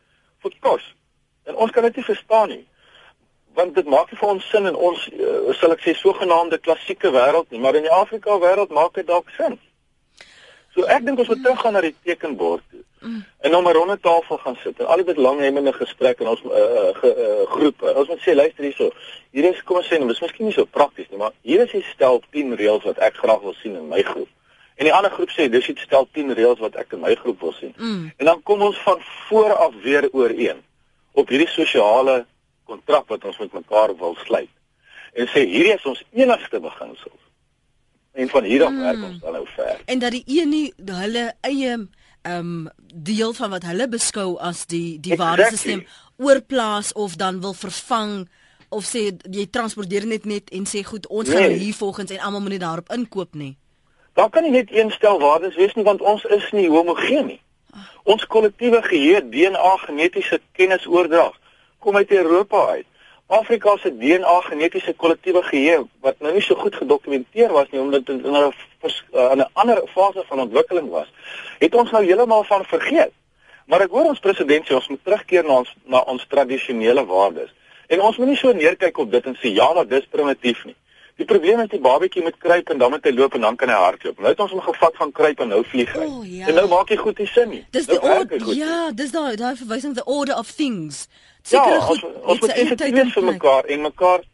[0.41, 0.95] vir kos.
[1.45, 2.67] En ons kan dit nie verstaan nie.
[3.53, 7.11] Want dit maak nie vir ons sin in ons uh, sal ek sê sogenaamde klassieke
[7.11, 9.59] wêreld nie, maar in die Afrika wêreld maak dit dalk sin.
[10.77, 12.83] So ek dink ons moet teruggaan na die tekenbord toe.
[13.01, 13.21] Mm.
[13.49, 16.51] En om 'n ronde tafel gaan sit en al dit langhemmende gesprek en ons uh,
[16.99, 17.93] ge, uh, groepe.
[17.95, 18.91] Ons moet sê luister hierso.
[19.31, 21.73] Hier is kom ons sê, dit is miskien nie so prakties nie, maar hier is
[21.73, 24.29] 'n stel 10 reëls wat ek graag wil sien in my groep.
[24.75, 27.39] En die ander groep sê dis iets stel 10 reëls wat ek in my groep
[27.39, 27.73] wil sien.
[27.77, 28.11] Mm.
[28.17, 30.61] En dan kom ons van voor af weer ooreen
[31.11, 32.25] op hierdie sosiale
[32.65, 34.53] kontrak wat ons met mekaar wil sluit.
[35.13, 37.26] En sê hierdie is ons enigste beginsels.
[38.17, 38.81] En van hier af mm.
[38.81, 39.81] werk ons dan nou ver.
[39.85, 41.75] En dat die een nie hulle eie
[42.21, 45.17] ehm um, deel van wat hulle beskou as die die exactly.
[45.25, 45.85] waardesisteem
[46.17, 48.27] oorplaas of dan wil vervang
[48.69, 51.37] of sê jy transporteer net net en sê goed ons nee.
[51.37, 53.55] gaan hier volgens en almal moet net daarop inkoop nie.
[54.17, 57.41] Daar kan nie net een stel waardes wees nie want ons is nie homogeen nie.
[58.03, 61.37] Ons kollektiewe geheue DNA genetiese kennisoordrag
[61.79, 62.87] kom uit Europa uit.
[63.27, 68.05] Afrika se DNA genetiese kollektiewe geheue wat nou nie so goed gedokumenteer was nie omdat
[68.05, 71.07] dit in 'n uh, in 'n ander fase van ontwikkeling was,
[71.59, 73.11] het ons nou heeltemal van vergeet.
[73.65, 77.51] Maar ek hoor ons president sê ons moet terugkeer na ons na ons tradisionele waardes.
[77.87, 80.75] En ons moet nie so neerkyk op dit en sê ja, dat dis primitief nie.
[81.17, 83.71] Die probleem is die babatjie moet kruip en dan moet hy loop en dan kan
[83.73, 84.19] hy hardloop.
[84.21, 86.05] Nou het ons hom gevat van kruip en nou vlieg hy.
[86.05, 86.45] Oh, ja.
[86.47, 87.63] En nou maak hy goed die sin nie.
[87.73, 88.51] Dis nou die order.
[88.55, 91.07] Ja, dis daai daai verwysing the order of things.
[91.47, 92.03] Seker ja, goed.
[92.03, 94.25] Ons, ons moet sensitief vir mekaar en mekaar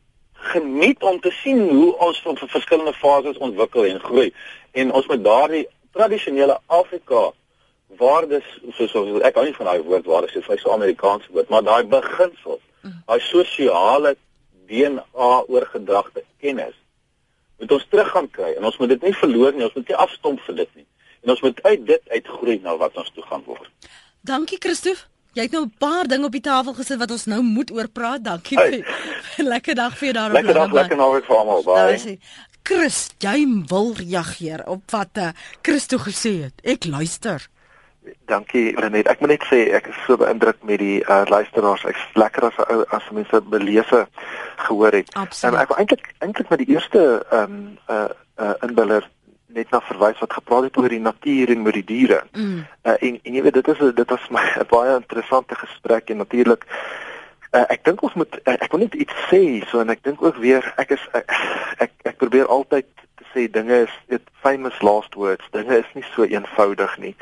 [0.54, 4.34] geniet om te sien hoe ons van verskillende fases ontwikkel en groei.
[4.72, 7.30] En ons moet daardie tradisionele Afrika
[7.98, 11.50] waardes soos so, ek hou nie van daai woord waardes, dit is 'n Amerikaanse woord,
[11.50, 13.04] maar daai beginsel, mm.
[13.06, 14.16] daai sosiale
[14.68, 16.76] DNA oorgedragte kennis
[17.60, 20.02] moet ons terug gaan kry en ons moet dit nie verloor nie, ons moet nie
[20.06, 20.88] afstomp vir dit nie.
[21.24, 23.70] En ons moet uit dit uitgroei na wat ons toe gaan word.
[24.22, 25.06] Dankie Christof.
[25.34, 27.88] Jy het nou 'n paar dinge op die tafel gesit wat ons nou moet oor
[27.90, 28.24] praat.
[28.24, 28.58] Dankie.
[28.58, 28.86] Hey.
[29.54, 30.34] lekker dag vir jou daar op.
[30.34, 31.64] Lekker dag, lekker naweek vir almal.
[31.64, 31.98] Baie.
[32.04, 32.18] Nou,
[32.64, 36.54] Chris, jy wil reageer op wat uh, Christo gesê het.
[36.64, 37.48] Ek luister.
[38.26, 39.08] Dankie Renet.
[39.08, 41.84] Ek moet net sê ek is so beïndruk met die uh, luisteraars.
[41.84, 44.06] Ek's lekker as as mense belese
[44.68, 45.12] gehoor het.
[45.18, 48.08] En ek wou eintlik eintlik met die eerste ehm um, uh,
[48.40, 49.10] uh, inbeller
[49.54, 52.24] net na verwys wat gepraat het oor die natuur en oor die diere.
[52.34, 52.66] Mm.
[52.84, 56.18] Uh, en en jy weet dit is dit was my 'n baie interessante gesprek en
[56.18, 56.66] natuurlik
[57.54, 60.22] uh, ek dink ons moet uh, ek wil net iets sê so en ek dink
[60.22, 61.22] ook weer ek is uh,
[61.86, 62.88] ek ek probeer altyd
[63.22, 65.46] te sê dinge is dit famous last words.
[65.52, 67.16] Dinge is nie so eenvoudig nie.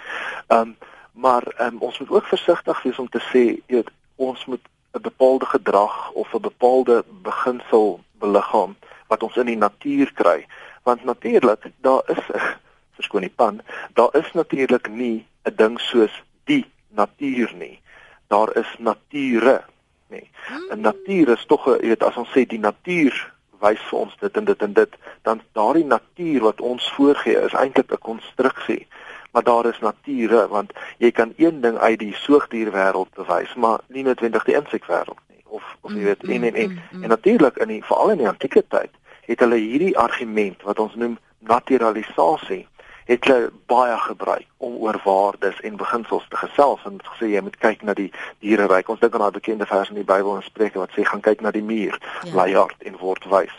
[0.47, 0.77] Um
[1.11, 4.63] maar um, ons moet ook versigtig wees om te sê jy weet ons moet
[4.95, 8.75] 'n bepaalde gedrag of 'n bepaalde beginsel beliggaam
[9.07, 10.47] wat ons in die natuur kry
[10.83, 12.23] want natuurlik daar is
[12.97, 13.61] verskoon die pan
[13.93, 17.79] daar is natuurlik nie 'n ding soos die natuur nie.
[18.27, 19.63] Daar is nature
[20.09, 20.21] nê
[20.69, 20.81] 'n mm.
[20.81, 23.15] natuur is tog jy weet as ons sê die natuur
[23.61, 27.53] wys vir ons dit en dit en dit dan daardie natuur wat ons voorgee is
[27.53, 28.87] eintlik 'n konstruksie
[29.31, 34.03] maar daar is nature want jy kan een ding uit die soogdierwêreld bewys maar nie
[34.03, 35.43] noodwendig die insekwêreld nie.
[35.45, 38.63] Of of jy weet en en en, en natuurlik in die veral in die antieke
[38.67, 38.91] tyd
[39.31, 42.65] het hulle hierdie argument wat ons noem naturalisasie
[43.09, 47.41] het hulle baie gebruik om oor waardes en beginsels te gesels en het gesê jy
[47.43, 48.11] moet kyk na die
[48.43, 48.89] diereryk.
[48.89, 51.41] Ons dink aan daai bekende vers in die Bybel in Spreuke wat sê gaan kyk
[51.41, 52.33] na die muur, ja.
[52.37, 53.55] laai hart en word wys.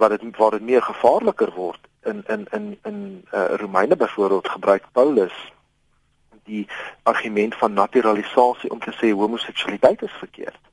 [0.00, 3.00] Wat dit waar dit meer gevaarliker word in in in in
[3.34, 5.36] uh, Romeine byvoorbeeld gebruik Paulus
[6.44, 6.66] die
[7.02, 10.69] argument van naturalisasie om te sê homoseksualiteit is verkeerd.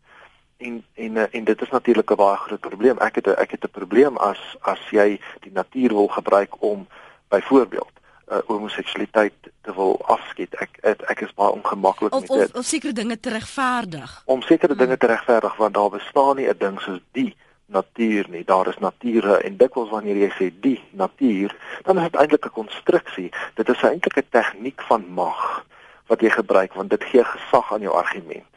[0.57, 2.97] En en eh, en dit is natuurlik 'n baie groot probleem.
[2.97, 6.87] Ek het 'n ek het 'n probleem as as jy die natuur wil gebruik om
[7.27, 7.91] byvoorbeeld
[8.31, 10.55] uh, homoseksualiteit te wil afskiet.
[10.55, 12.29] Ek ek, ek is baie ongemaklik met dit.
[12.29, 14.21] Of of sekere dinge te regverdig.
[14.25, 14.81] Om sekere hmm.
[14.81, 17.35] dinge te regverdig want daar bestaan nie 'n ding soos die
[17.65, 18.43] natuur nie.
[18.43, 22.49] Daar is nature en dikwels wanneer jy sê die natuur, dan is dit eintlik 'n
[22.49, 23.31] konstruksie.
[23.53, 25.65] Dit is eintlik 'n tegniek van mag
[26.07, 28.56] wat jy gebruik want dit gee gesag aan jou argument.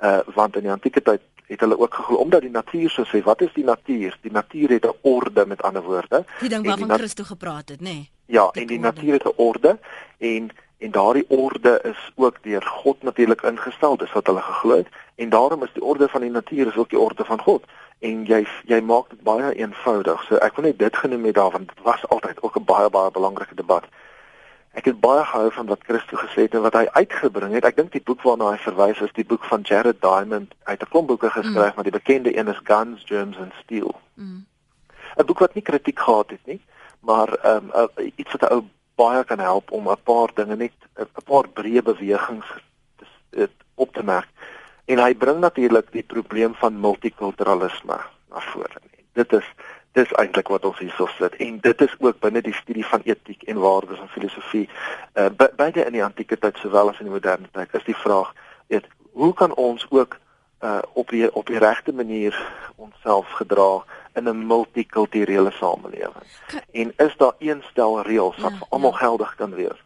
[0.00, 3.22] Uh want in die antieke tyd het hulle ook geglo omdat die natuur so sê,
[3.24, 4.18] wat is die natuur?
[4.20, 6.24] Die natuur het 'n orde met ander woorde.
[6.40, 7.84] Die ding waarvan Christus gepraat het, nê?
[7.84, 8.10] Nee.
[8.26, 8.92] Ja, die en die orde.
[8.92, 9.78] natuur het 'n orde
[10.18, 14.86] en en daardie orde is ook deur God natuurlik ingestel, dis wat hulle geglo het
[15.14, 17.64] en daarom is die orde van die natuur is ook die orde van God
[17.98, 20.22] en jy jy maak dit baie eenvoudig.
[20.28, 22.90] So ek wil net dit genoem het daar want dit was altyd ook 'n baie
[22.90, 23.84] baie belangrike debat.
[24.72, 27.64] Ek het baie gehou van wat Christus gesê het en wat hy uitgebring het.
[27.64, 30.54] Ek dink die boek waarna hy verwys is die boek van Jared Diamond.
[30.66, 31.74] Hy het 'n klomp boeke geskryf, mm.
[31.74, 34.00] maar die bekende een is Guns, Germs and Steel.
[34.14, 34.46] Mm.
[35.16, 36.60] 'n Boek wat nie kritiek gehad het nie,
[37.00, 38.62] maar ehm um, iets wat 'n ou
[38.94, 42.46] baie kan help om 'n paar dinge net 'n paar breë bewegings
[43.30, 44.28] te op te merk.
[44.84, 47.98] En hy bring natuurlik die probleem van multikulturalisme
[48.30, 48.80] na vore.
[49.12, 49.44] Dit is
[49.98, 51.36] dis eintlik wat ons hierso sit.
[51.42, 55.84] En dit is ook binne die studie van etiek en waardes en filosofie uh, beide
[55.84, 58.32] in die antieke tyd sowel as in die moderne tyd is die vraag
[58.72, 58.86] weet
[59.18, 60.18] hoe kan ons ook
[60.60, 62.36] uh, op die op die regte manier
[62.76, 63.84] onsself gedra
[64.14, 66.26] in 'n multikulturele samelewing?
[66.72, 68.96] En is daar een stel reëls wat ja, vir almal ja.
[68.96, 69.80] geldig kan wees?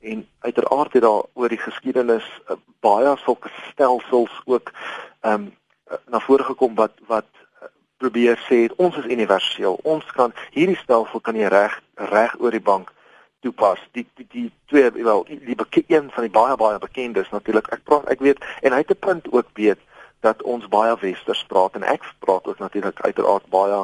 [0.00, 4.72] En uiteraard het daar oor die geskiedenis uh, baie sulke stelsels ook
[5.20, 5.52] ehm um,
[6.08, 7.28] na vore gekom wat wat
[7.96, 9.78] probeer sê ons is universeel.
[9.82, 11.80] Ons kan hierdie stelsel kan jy reg
[12.10, 12.92] reg oor die bank
[13.44, 13.80] toepas.
[13.96, 17.70] Die die die twee wel die bekend van die baie baie bekendes natuurlik.
[17.72, 19.80] Ek praat ek weet en hy het 'n punt ook weet
[20.20, 23.80] dat ons baie westers praat en ek praat ook natuurlik uiteraard baie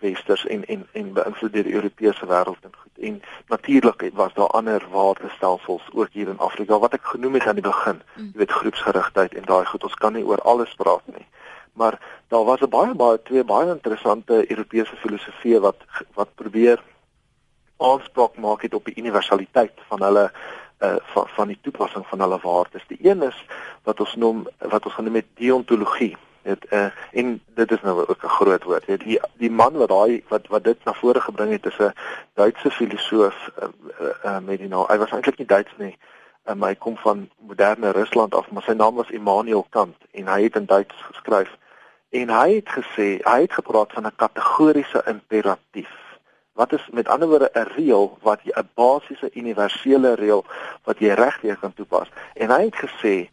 [0.00, 2.96] westers en en en beïnvloed deur die Europese wêreld en goed.
[3.08, 7.60] En natuurlik was daar ander waardestelsels ook hier in Afrika wat ek genoem het aan
[7.60, 8.02] die begin.
[8.16, 8.30] Mm.
[8.32, 9.84] Jy weet groepsgerigtheid en daai goed.
[9.84, 11.26] Ons kan nie oor alles praat nie
[11.74, 11.98] maar
[12.28, 15.80] daar was 'n baie baie twee baie interessante Europese filosofieë wat
[16.14, 16.82] wat probeer
[17.76, 20.32] aanspraak maak het op die universaliteit van hulle
[20.78, 22.84] uh, van van die toepassing van hulle waardes.
[22.86, 23.44] Die een is
[23.82, 26.16] wat ons noem wat ons genoem het deontologie.
[26.42, 28.86] Dit uh, en dit is nou ook 'n groot woord.
[28.86, 31.92] Dit die die man wat daai wat wat dit na vore gebring het is 'n
[32.34, 33.68] Duitse filosoof uh,
[34.00, 35.98] uh, uh, met die nou hy was eintlik nie Duits nie.
[36.44, 40.42] Um, hy kom van moderne Rusland af, maar sy naam was Immanuel Kant en hy
[40.42, 41.56] het in Duits geskryf
[42.14, 45.94] en hy het gesê hy het gepraat van 'n kategoriese imperatief.
[46.52, 50.44] Wat is met ander woorde 'n reël wat 'n basiese universele reël
[50.84, 52.08] wat jy regtig kan toepas.
[52.34, 53.28] En hy het gesê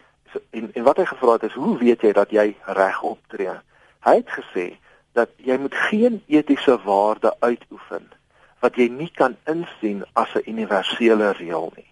[0.49, 3.55] en en wat hy gevra het is hoe weet jy dat jy reg optree?
[3.99, 4.77] Hy het gesê
[5.11, 8.11] dat jy moet geen etiese waarde uitoefen
[8.59, 11.91] wat jy nie kan insien as 'n universele reël nie.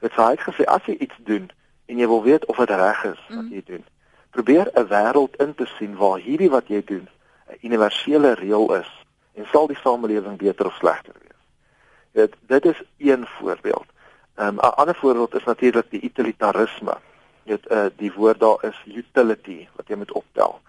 [0.00, 1.50] Dit sê hy het gesê as jy iets doen
[1.86, 3.84] en jy wil weet of dit reg is wat jy doen
[4.34, 7.08] probeer 'n wêreld in te sien waar hierdie wat jy doen
[7.48, 8.90] 'n universele reël is
[9.34, 11.40] en sal die samelewing beter of slegter wees.
[12.12, 13.86] Dit dit is een voorbeeld.
[14.36, 16.96] Um, 'n um, ander voorbeeld is natuurlik die utilitarisme.
[17.42, 20.60] Dit uh die woord daar is utility wat jy moet optel.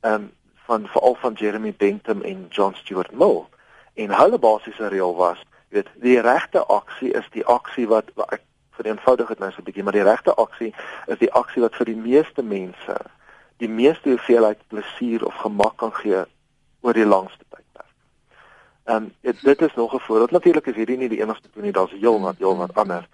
[0.00, 0.32] Ehm um,
[0.66, 3.44] van veral van Jeremy Bentham en John Stuart Mill.
[3.94, 8.42] En hulle basiese reël was, weet, die regte aksie is die aksie wat, wat ek
[8.76, 10.74] vereenvoudig dit nou so 'n bietjie, maar die regte aksie
[11.06, 12.96] is die aksie wat vir die meeste mense
[13.62, 16.24] die meeste hoeveelheid plesier of gemak kan gee
[16.84, 17.92] oor die langste tydperk.
[18.84, 20.30] Ehm um, dit is nog 'n voorbeeld.
[20.30, 23.08] Natuurlik is hierdie nie die enigste punt nie, daar's heel wat heel wat ander.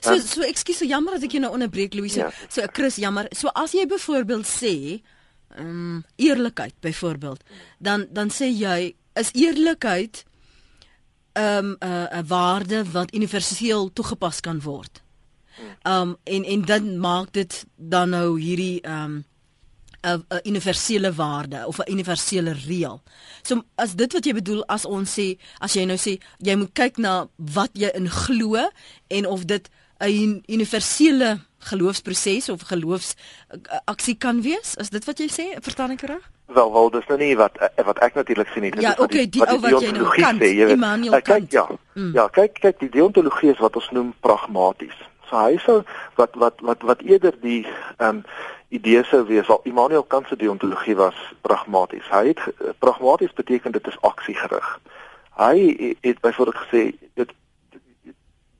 [0.00, 2.18] So um, so ekskuus, so jammer as ek jou nou onderbreek Louise.
[2.18, 2.30] Ja.
[2.48, 3.26] So Chris, jammer.
[3.30, 5.02] So as jy byvoorbeeld sê
[5.56, 7.44] ehm um, eerlikheid byvoorbeeld,
[7.78, 10.24] dan dan sê jy is eerlikheid
[11.32, 15.02] ehm um, 'n 'n waarde wat universeel toegepas kan word.
[15.82, 19.24] Um, en en dan maak dit dan nou hierdie um,
[20.02, 23.02] 'n 'n universele waarde of 'n universele reël.
[23.42, 26.72] So as dit wat jy bedoel as ons sê as jy nou sê jy moet
[26.72, 28.70] kyk na wat jy in glo
[29.06, 29.68] en of dit
[29.98, 33.14] 'n universele geloofsproses of geloofs
[33.84, 34.74] aksie kan wees?
[34.74, 35.60] Is dit wat jy sê?
[35.60, 36.30] Verstaan ek reg?
[36.54, 38.70] Wel, wel, dis nou nie wat wat ek natuurlik sien nie.
[38.70, 40.66] Dit ja, is wat okay, die, wat die ou wat jy nou kan, sê, jy
[40.66, 40.78] weet.
[40.78, 41.52] Immanuel Uh, kyk, Kant.
[41.52, 41.66] ja.
[41.94, 42.10] Mm.
[42.14, 44.96] Ja, kyk, kyk, die deontologie is wat ons noem pragmaties.
[45.28, 45.82] So hy sou
[46.18, 47.66] wat wat wat wat eerder die
[47.98, 48.24] ehm um,
[48.70, 52.06] idee sou wees al Immanuel Kant se deontologie was pragmaties.
[52.10, 52.42] Hy het
[52.78, 54.68] pragmaties beteken dit is aksiegerig.
[55.38, 56.82] Hy het byvoorbeeld gesê
[57.14, 57.30] dit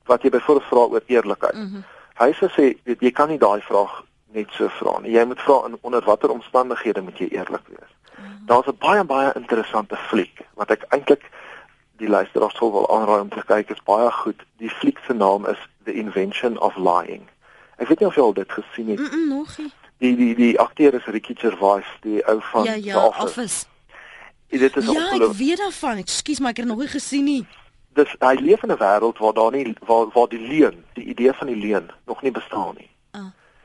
[0.05, 1.55] wat jy byvoorbeeld vra oor eerlikheid.
[1.55, 1.83] Mm -hmm.
[2.19, 4.03] Hy sê sê weet, jy kan nie daai vraag
[4.33, 5.11] net so vra nie.
[5.11, 7.89] Jy moet vra in onder watter omstandighede moet jy eerlik wees.
[8.17, 8.45] Mm -hmm.
[8.45, 11.23] Daar's 'n baie baie interessante fliek wat ek eintlik
[11.97, 13.69] die luisteraars sou wil aanraai om te kyk.
[13.69, 14.41] is baie goed.
[14.57, 17.23] Die fliek se naam is The Invention of Lying.
[17.77, 18.99] Ek weet nie of jy al dit gesien het.
[18.99, 19.71] Mm -mm, nog nie.
[19.97, 23.23] Die die die akteur is Ricky Gervais, die ou van Ja, The ja, Office.
[23.25, 23.65] Office.
[24.47, 25.47] Dit is Ja, ek ongelooflik.
[25.47, 25.97] weet daarvan.
[25.97, 27.45] Ekskuus, maar ek het nog nie gesien nie.
[27.93, 31.33] Dis hy leef in 'n wêreld waar daar nie waar waar die leuen, die idee
[31.33, 32.89] van die leuen nog nie bestaan nie.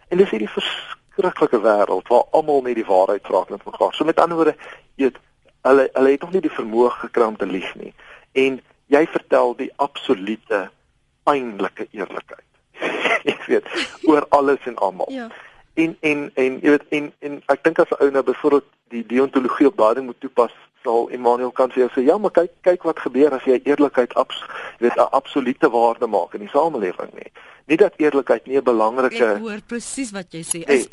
[0.08, 3.94] En dis hierdie verskriklike wêreld waar almal net die waarheid praat met mekaar.
[3.94, 4.56] So met ander woorde,
[4.94, 5.18] jy weet,
[5.66, 7.92] hulle hulle het nog nie die vermoë gekry om te lieg nie.
[8.32, 8.60] En
[8.92, 10.68] jy vertel die absolute
[11.26, 12.46] pynlike eerlikheid.
[13.28, 13.66] jy weet,
[14.06, 15.10] oor alles en almal.
[15.10, 15.28] Ja.
[15.74, 19.06] En en en jy weet en en ek dink as 'n ou nou byvoorbeeld die
[19.06, 20.54] deontologie op daardie moet toepas,
[20.86, 24.14] sal Immanuel kan vir jou sê, ja, maar kyk kyk wat gebeur as jy eerlikheid
[24.22, 24.38] abs
[24.78, 27.30] jy weet 'n absolute waarde maak in die samelewing nie.
[27.66, 30.60] Nie dat eerlikheid nie 'n belangrike Ek hoor presies wat jy sê.
[30.70, 30.88] As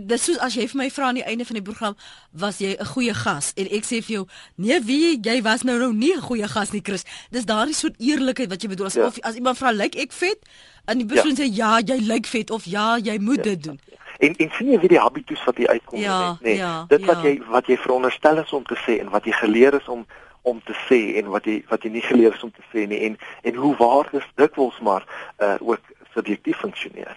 [0.00, 1.96] dis soos as jy vir my vra aan die einde van die program,
[2.32, 5.78] was jy 'n goeie gas en ek sê vir jou, nee, wie jy was nou
[5.78, 7.04] nou nie 'n goeie gas nie, Chris.
[7.30, 9.06] Dis daardie soort eerlikheid wat jy bedoel as Ja.
[9.06, 10.38] of as iemand vra, "Lyk ek vet?"
[10.86, 13.80] en die persoon sê, "Ja, jy lyk vet" of "Ja, jy moet dit doen."
[14.26, 16.56] En en sien jy wie die habitus wat jy uitkom Ja, met, nee.
[16.56, 17.28] ja, Dit wat ja.
[17.28, 20.06] jy wat jy veronderstel is om te sê en wat jy geleer is om
[20.42, 23.00] om te sê en wat jy wat jy nie geleer is om te sê nie
[23.08, 25.04] en en hoe waardes dikwels maar
[25.38, 25.80] uh ook
[26.14, 27.16] subjektief funksioneer.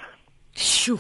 [0.54, 1.00] Sjoe.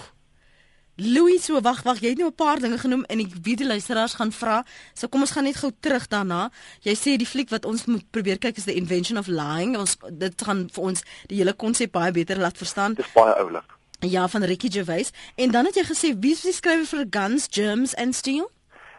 [0.95, 3.67] Louis, so wag, wag, jy het nou 'n paar dinge genoem en ek weet die
[3.67, 4.63] luisteraars gaan vra.
[4.93, 6.51] So kom ons gaan net gou terug daarna.
[6.81, 9.77] Jy sê die fliek wat ons moet probeer kyk is The Invention of Lying.
[9.77, 12.93] Ons dit gaan vir ons die hele konsep baie beter laat verstaan.
[12.93, 13.72] Dis baie oulik.
[14.09, 15.11] Ja, van Ricky Gervais.
[15.35, 18.51] En dan het jy gesê wie is die skrywer vir Guns, Germs and Steel?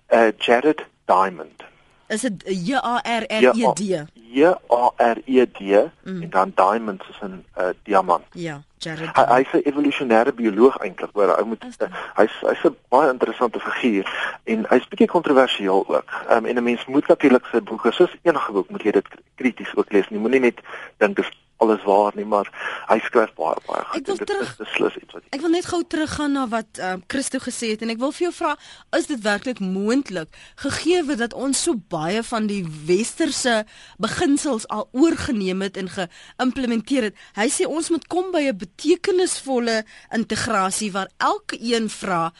[0.08, 1.64] Uh Jared Diamond.
[2.06, 4.04] Is dit J A R R E D?
[4.14, 5.60] J A R E D
[6.04, 8.24] en dan diamond soos 'n uh, diamant.
[8.32, 9.16] Ja, Jared.
[9.16, 11.36] Hy hy's 'n evolusionêre bioloog eintlik, hoor.
[11.36, 11.76] Hy moet Is
[12.14, 16.08] hy's hy's 'n baie interessante figuur en hy's bietjie kontroversieel ook.
[16.30, 19.74] Um, en 'n mens moet natuurlik sy boeke, soos enige boek, moet jy dit krities
[19.74, 20.08] ook lees.
[20.08, 20.60] Jy moenie net
[20.96, 22.48] dink dis alles waar nie, maar
[22.88, 24.00] hy skryf baie baie goed.
[24.00, 26.78] Ek wil dit terug- is beslis iets wat Ek wil net gou teruggaan na wat
[26.78, 28.56] ehm uh, Christo gesê het en ek wil vir jou vra,
[28.98, 33.64] is dit werklik moontlik gegee dat ons so baie van die westerse
[33.98, 37.16] beginsels al oorgeneem het en geïmplementeer het.
[37.36, 42.32] Hy sê ons moet kom by 'n betekenisvolle integrasie waar elke een vra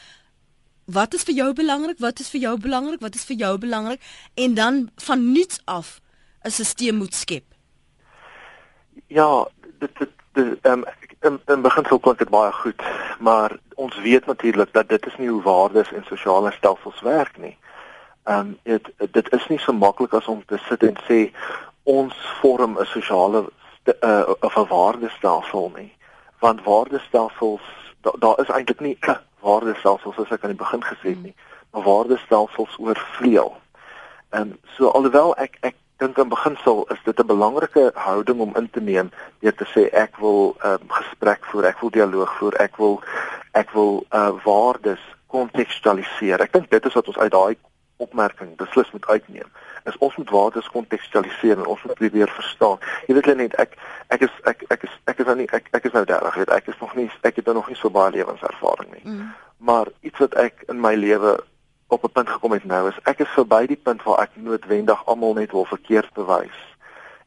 [0.85, 1.99] wat is vir jou belangrik?
[1.99, 3.01] Wat is vir jou belangrik?
[3.01, 4.01] Wat is vir jou belangrik?
[4.35, 6.01] En dan van nuuts af
[6.43, 7.54] 'n stelsel moet skep.
[9.07, 9.47] Ja,
[9.79, 10.83] dit dit dit ehm
[11.19, 12.81] in, in beginsel klink dit baie goed,
[13.19, 17.57] maar ons weet natuurlik dat dit is nie hoe waardes en sosiale stelsels werk nie.
[18.23, 21.19] Ehm dit dit is nie so maklik as om te sit en sê
[21.83, 23.45] ons vorm 'n sosiale
[24.39, 25.93] of 'n waardestelsel nie.
[26.39, 27.61] Want waardestelsels
[28.01, 31.35] daar da is eintlik nie 'n waardestelsel soos ek aan die begin gesê het nie,
[31.71, 33.55] maar waardestelsels oorvleuel.
[34.29, 35.75] Ehm um, so alhoewel ek ek
[36.05, 39.89] dink in beginsel is dit 'n belangrike houding om in te neem deur te sê
[40.05, 43.01] ek wil ehm um, gesprek voer, ek wil dialoog voer, ek wil
[43.53, 46.41] ek wil uh waardes kontekstualiseer.
[46.41, 47.55] Ek dink dit is wat ons uit daai
[47.97, 49.49] opmerking beslis moet uitneem.
[49.83, 52.77] Is ons moet waardes kontekstualiseer en ons moet probeer verstaan.
[53.07, 53.77] Jy weet net ek
[54.13, 56.53] ek is ek ek is ek is nou nie ek ek is nou 30, weet
[56.59, 59.03] ek is nog nie ek het nou nog nie so baie lewenservaring nie.
[59.03, 59.33] Mm.
[59.57, 61.37] Maar iets wat ek in my lewe
[61.87, 65.05] op 'n punt gekom het nou is ek is verby die punt waar ek noodwendig
[65.05, 66.57] almal net wil verkeerd bewys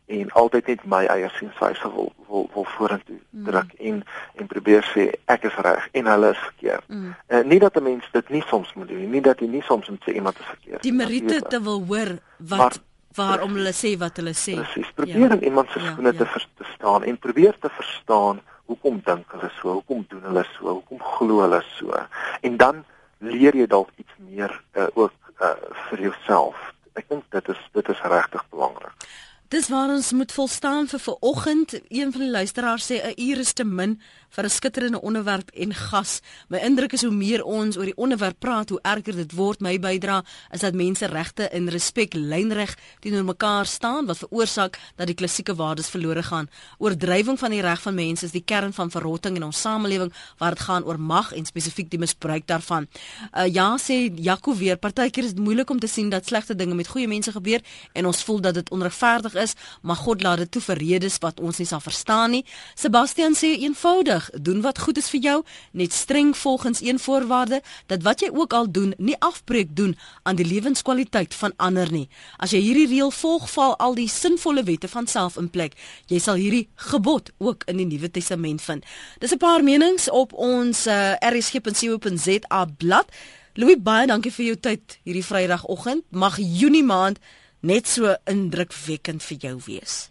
[0.06, 3.44] en altyd net my eie sienwyse wil wil wil vorentoe Mm.
[3.44, 4.04] druk en
[4.36, 6.88] en probeer sê ek is reg en hulle is verkeerd.
[6.88, 7.14] Mm.
[7.28, 9.62] Uh, nie dat 'n mens dit nie soms moet doen nie, nie dat jy nie
[9.62, 10.82] soms moet sê iemand is verkeerd.
[10.82, 12.76] Die Marite te wil hoor wat Maar-
[13.14, 14.54] waarom hulle sê wat hulle sê.
[14.54, 14.92] Presies.
[14.94, 16.24] Probeer in iemand se Ja, skoene ja.
[16.26, 20.64] vers- te staan en probeer te verstaan hoekom dink hulle so, hoekom doen hulle so,
[20.68, 21.92] hoekom glo hulle so.
[22.40, 22.84] En dan
[23.18, 25.54] leer jy dalk iets meer uh, ook uh,
[25.88, 26.56] vir jouself.
[26.98, 29.08] Ek dink dit is dit is regtig belangrik.
[29.48, 31.72] Dis waar ons moet volstaan vir vanoggend.
[31.88, 35.74] Een van die luisteraars sê 'n uur is te min vir 'n skitterende onderwerp en
[35.74, 36.20] gas.
[36.48, 39.60] My indruk is hoe meer ons oor die onderwerp praat, hoe erger dit word.
[39.60, 45.06] My bydra is dat mense regte en respek lynreg teenoor mekaar staan wat veroorsaak dat
[45.06, 46.48] die klassieke waardes verlore gaan.
[46.78, 50.54] Oordrywing van die reg van mense is die kern van verrotting in ons samelewing waar
[50.54, 52.86] dit gaan oor mag en spesifiek die misbruik daarvan.
[53.32, 56.74] Uh, ja sê Jaco weer, partykeer is dit moeilik om te sien dat slegte dinge
[56.74, 57.60] met goeie mense gebeur
[57.92, 61.40] en ons voel dat dit onregverdig is, maar God laat dit toe vir redes wat
[61.40, 62.44] ons nie sal verstaan nie.
[62.74, 65.36] Sebastian sê eenvoudig, doen wat goed is vir jou,
[65.72, 70.36] net streng volgens een voorwaarde dat wat jy ook al doen, nie afbreek doen aan
[70.36, 72.08] die lewenskwaliteit van ander nie.
[72.36, 75.76] As jy hierdie reël volg, val al die sinvolle wette van self in plek.
[76.06, 78.84] Jy sal hierdie gebod ook in die Nuwe Testament vind.
[79.18, 83.06] Dis 'n paar menings op ons uh, eh, rsg.co.za blad.
[83.54, 86.04] Louis baie dankie vir jou tyd hierdie Vrydagoggend.
[86.10, 87.18] Mag Junie maand
[87.60, 90.10] net so indrukwekkend vir jou wees.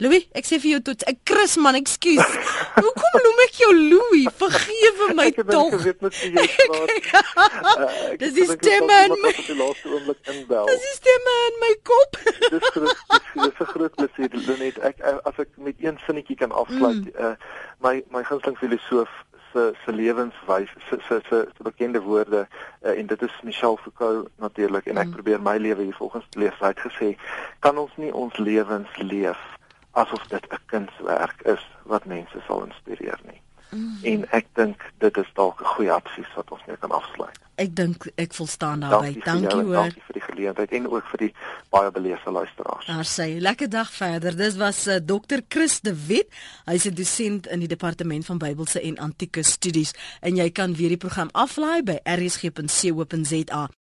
[0.00, 2.36] Louis, ek sê vir jou tot ek Chris man, ekskuus.
[2.82, 4.28] Hoekom noem ek jou Louis?
[4.40, 5.76] Vergewe my ek tog.
[5.76, 8.16] Ek weet net jy praat.
[8.22, 10.70] Dis die stemme in my die laaste oomblik inbel.
[10.72, 12.18] Dis die stemme in my kop.
[12.24, 13.04] dis groot,
[13.36, 17.04] dis 'n groot plesier net ek as ek met een sinnetjie kan afsluit.
[17.12, 17.18] Mm.
[17.18, 17.36] Uh,
[17.84, 19.12] my my gunsteling filosoof
[19.52, 22.48] se se lewenswys se se se bekende woorde
[22.82, 25.12] uh, en dit is Michel Foucault natuurlik en ek mm.
[25.12, 26.24] probeer my lewe hier volgens
[26.58, 27.14] het gesê
[27.60, 29.51] kan ons nie ons lewens leef
[29.92, 33.40] asof dit 'n kunswerk is wat mense sal inspireer nie
[33.70, 33.98] mm.
[34.02, 37.74] en ek dink dit is dalk 'n goeie advies wat ons mee kan afsluit Ek
[37.76, 39.12] dink ek volstaan daarbey.
[39.20, 39.74] Dankie, dankie hoor.
[39.84, 41.30] Dankie vir die geleentheid en ook vir die
[41.74, 42.86] baie beleefde luisteraars.
[42.88, 44.36] Daar sê, lekker dag verder.
[44.36, 45.44] Dis was uh, eh, Dr.
[45.52, 46.32] Chris de Wet.
[46.64, 50.96] Hy's 'n dosent in die departement van Bybelse en Antieke Studies en jy kan weer
[50.96, 53.68] die program aflaai by rsg.co.za.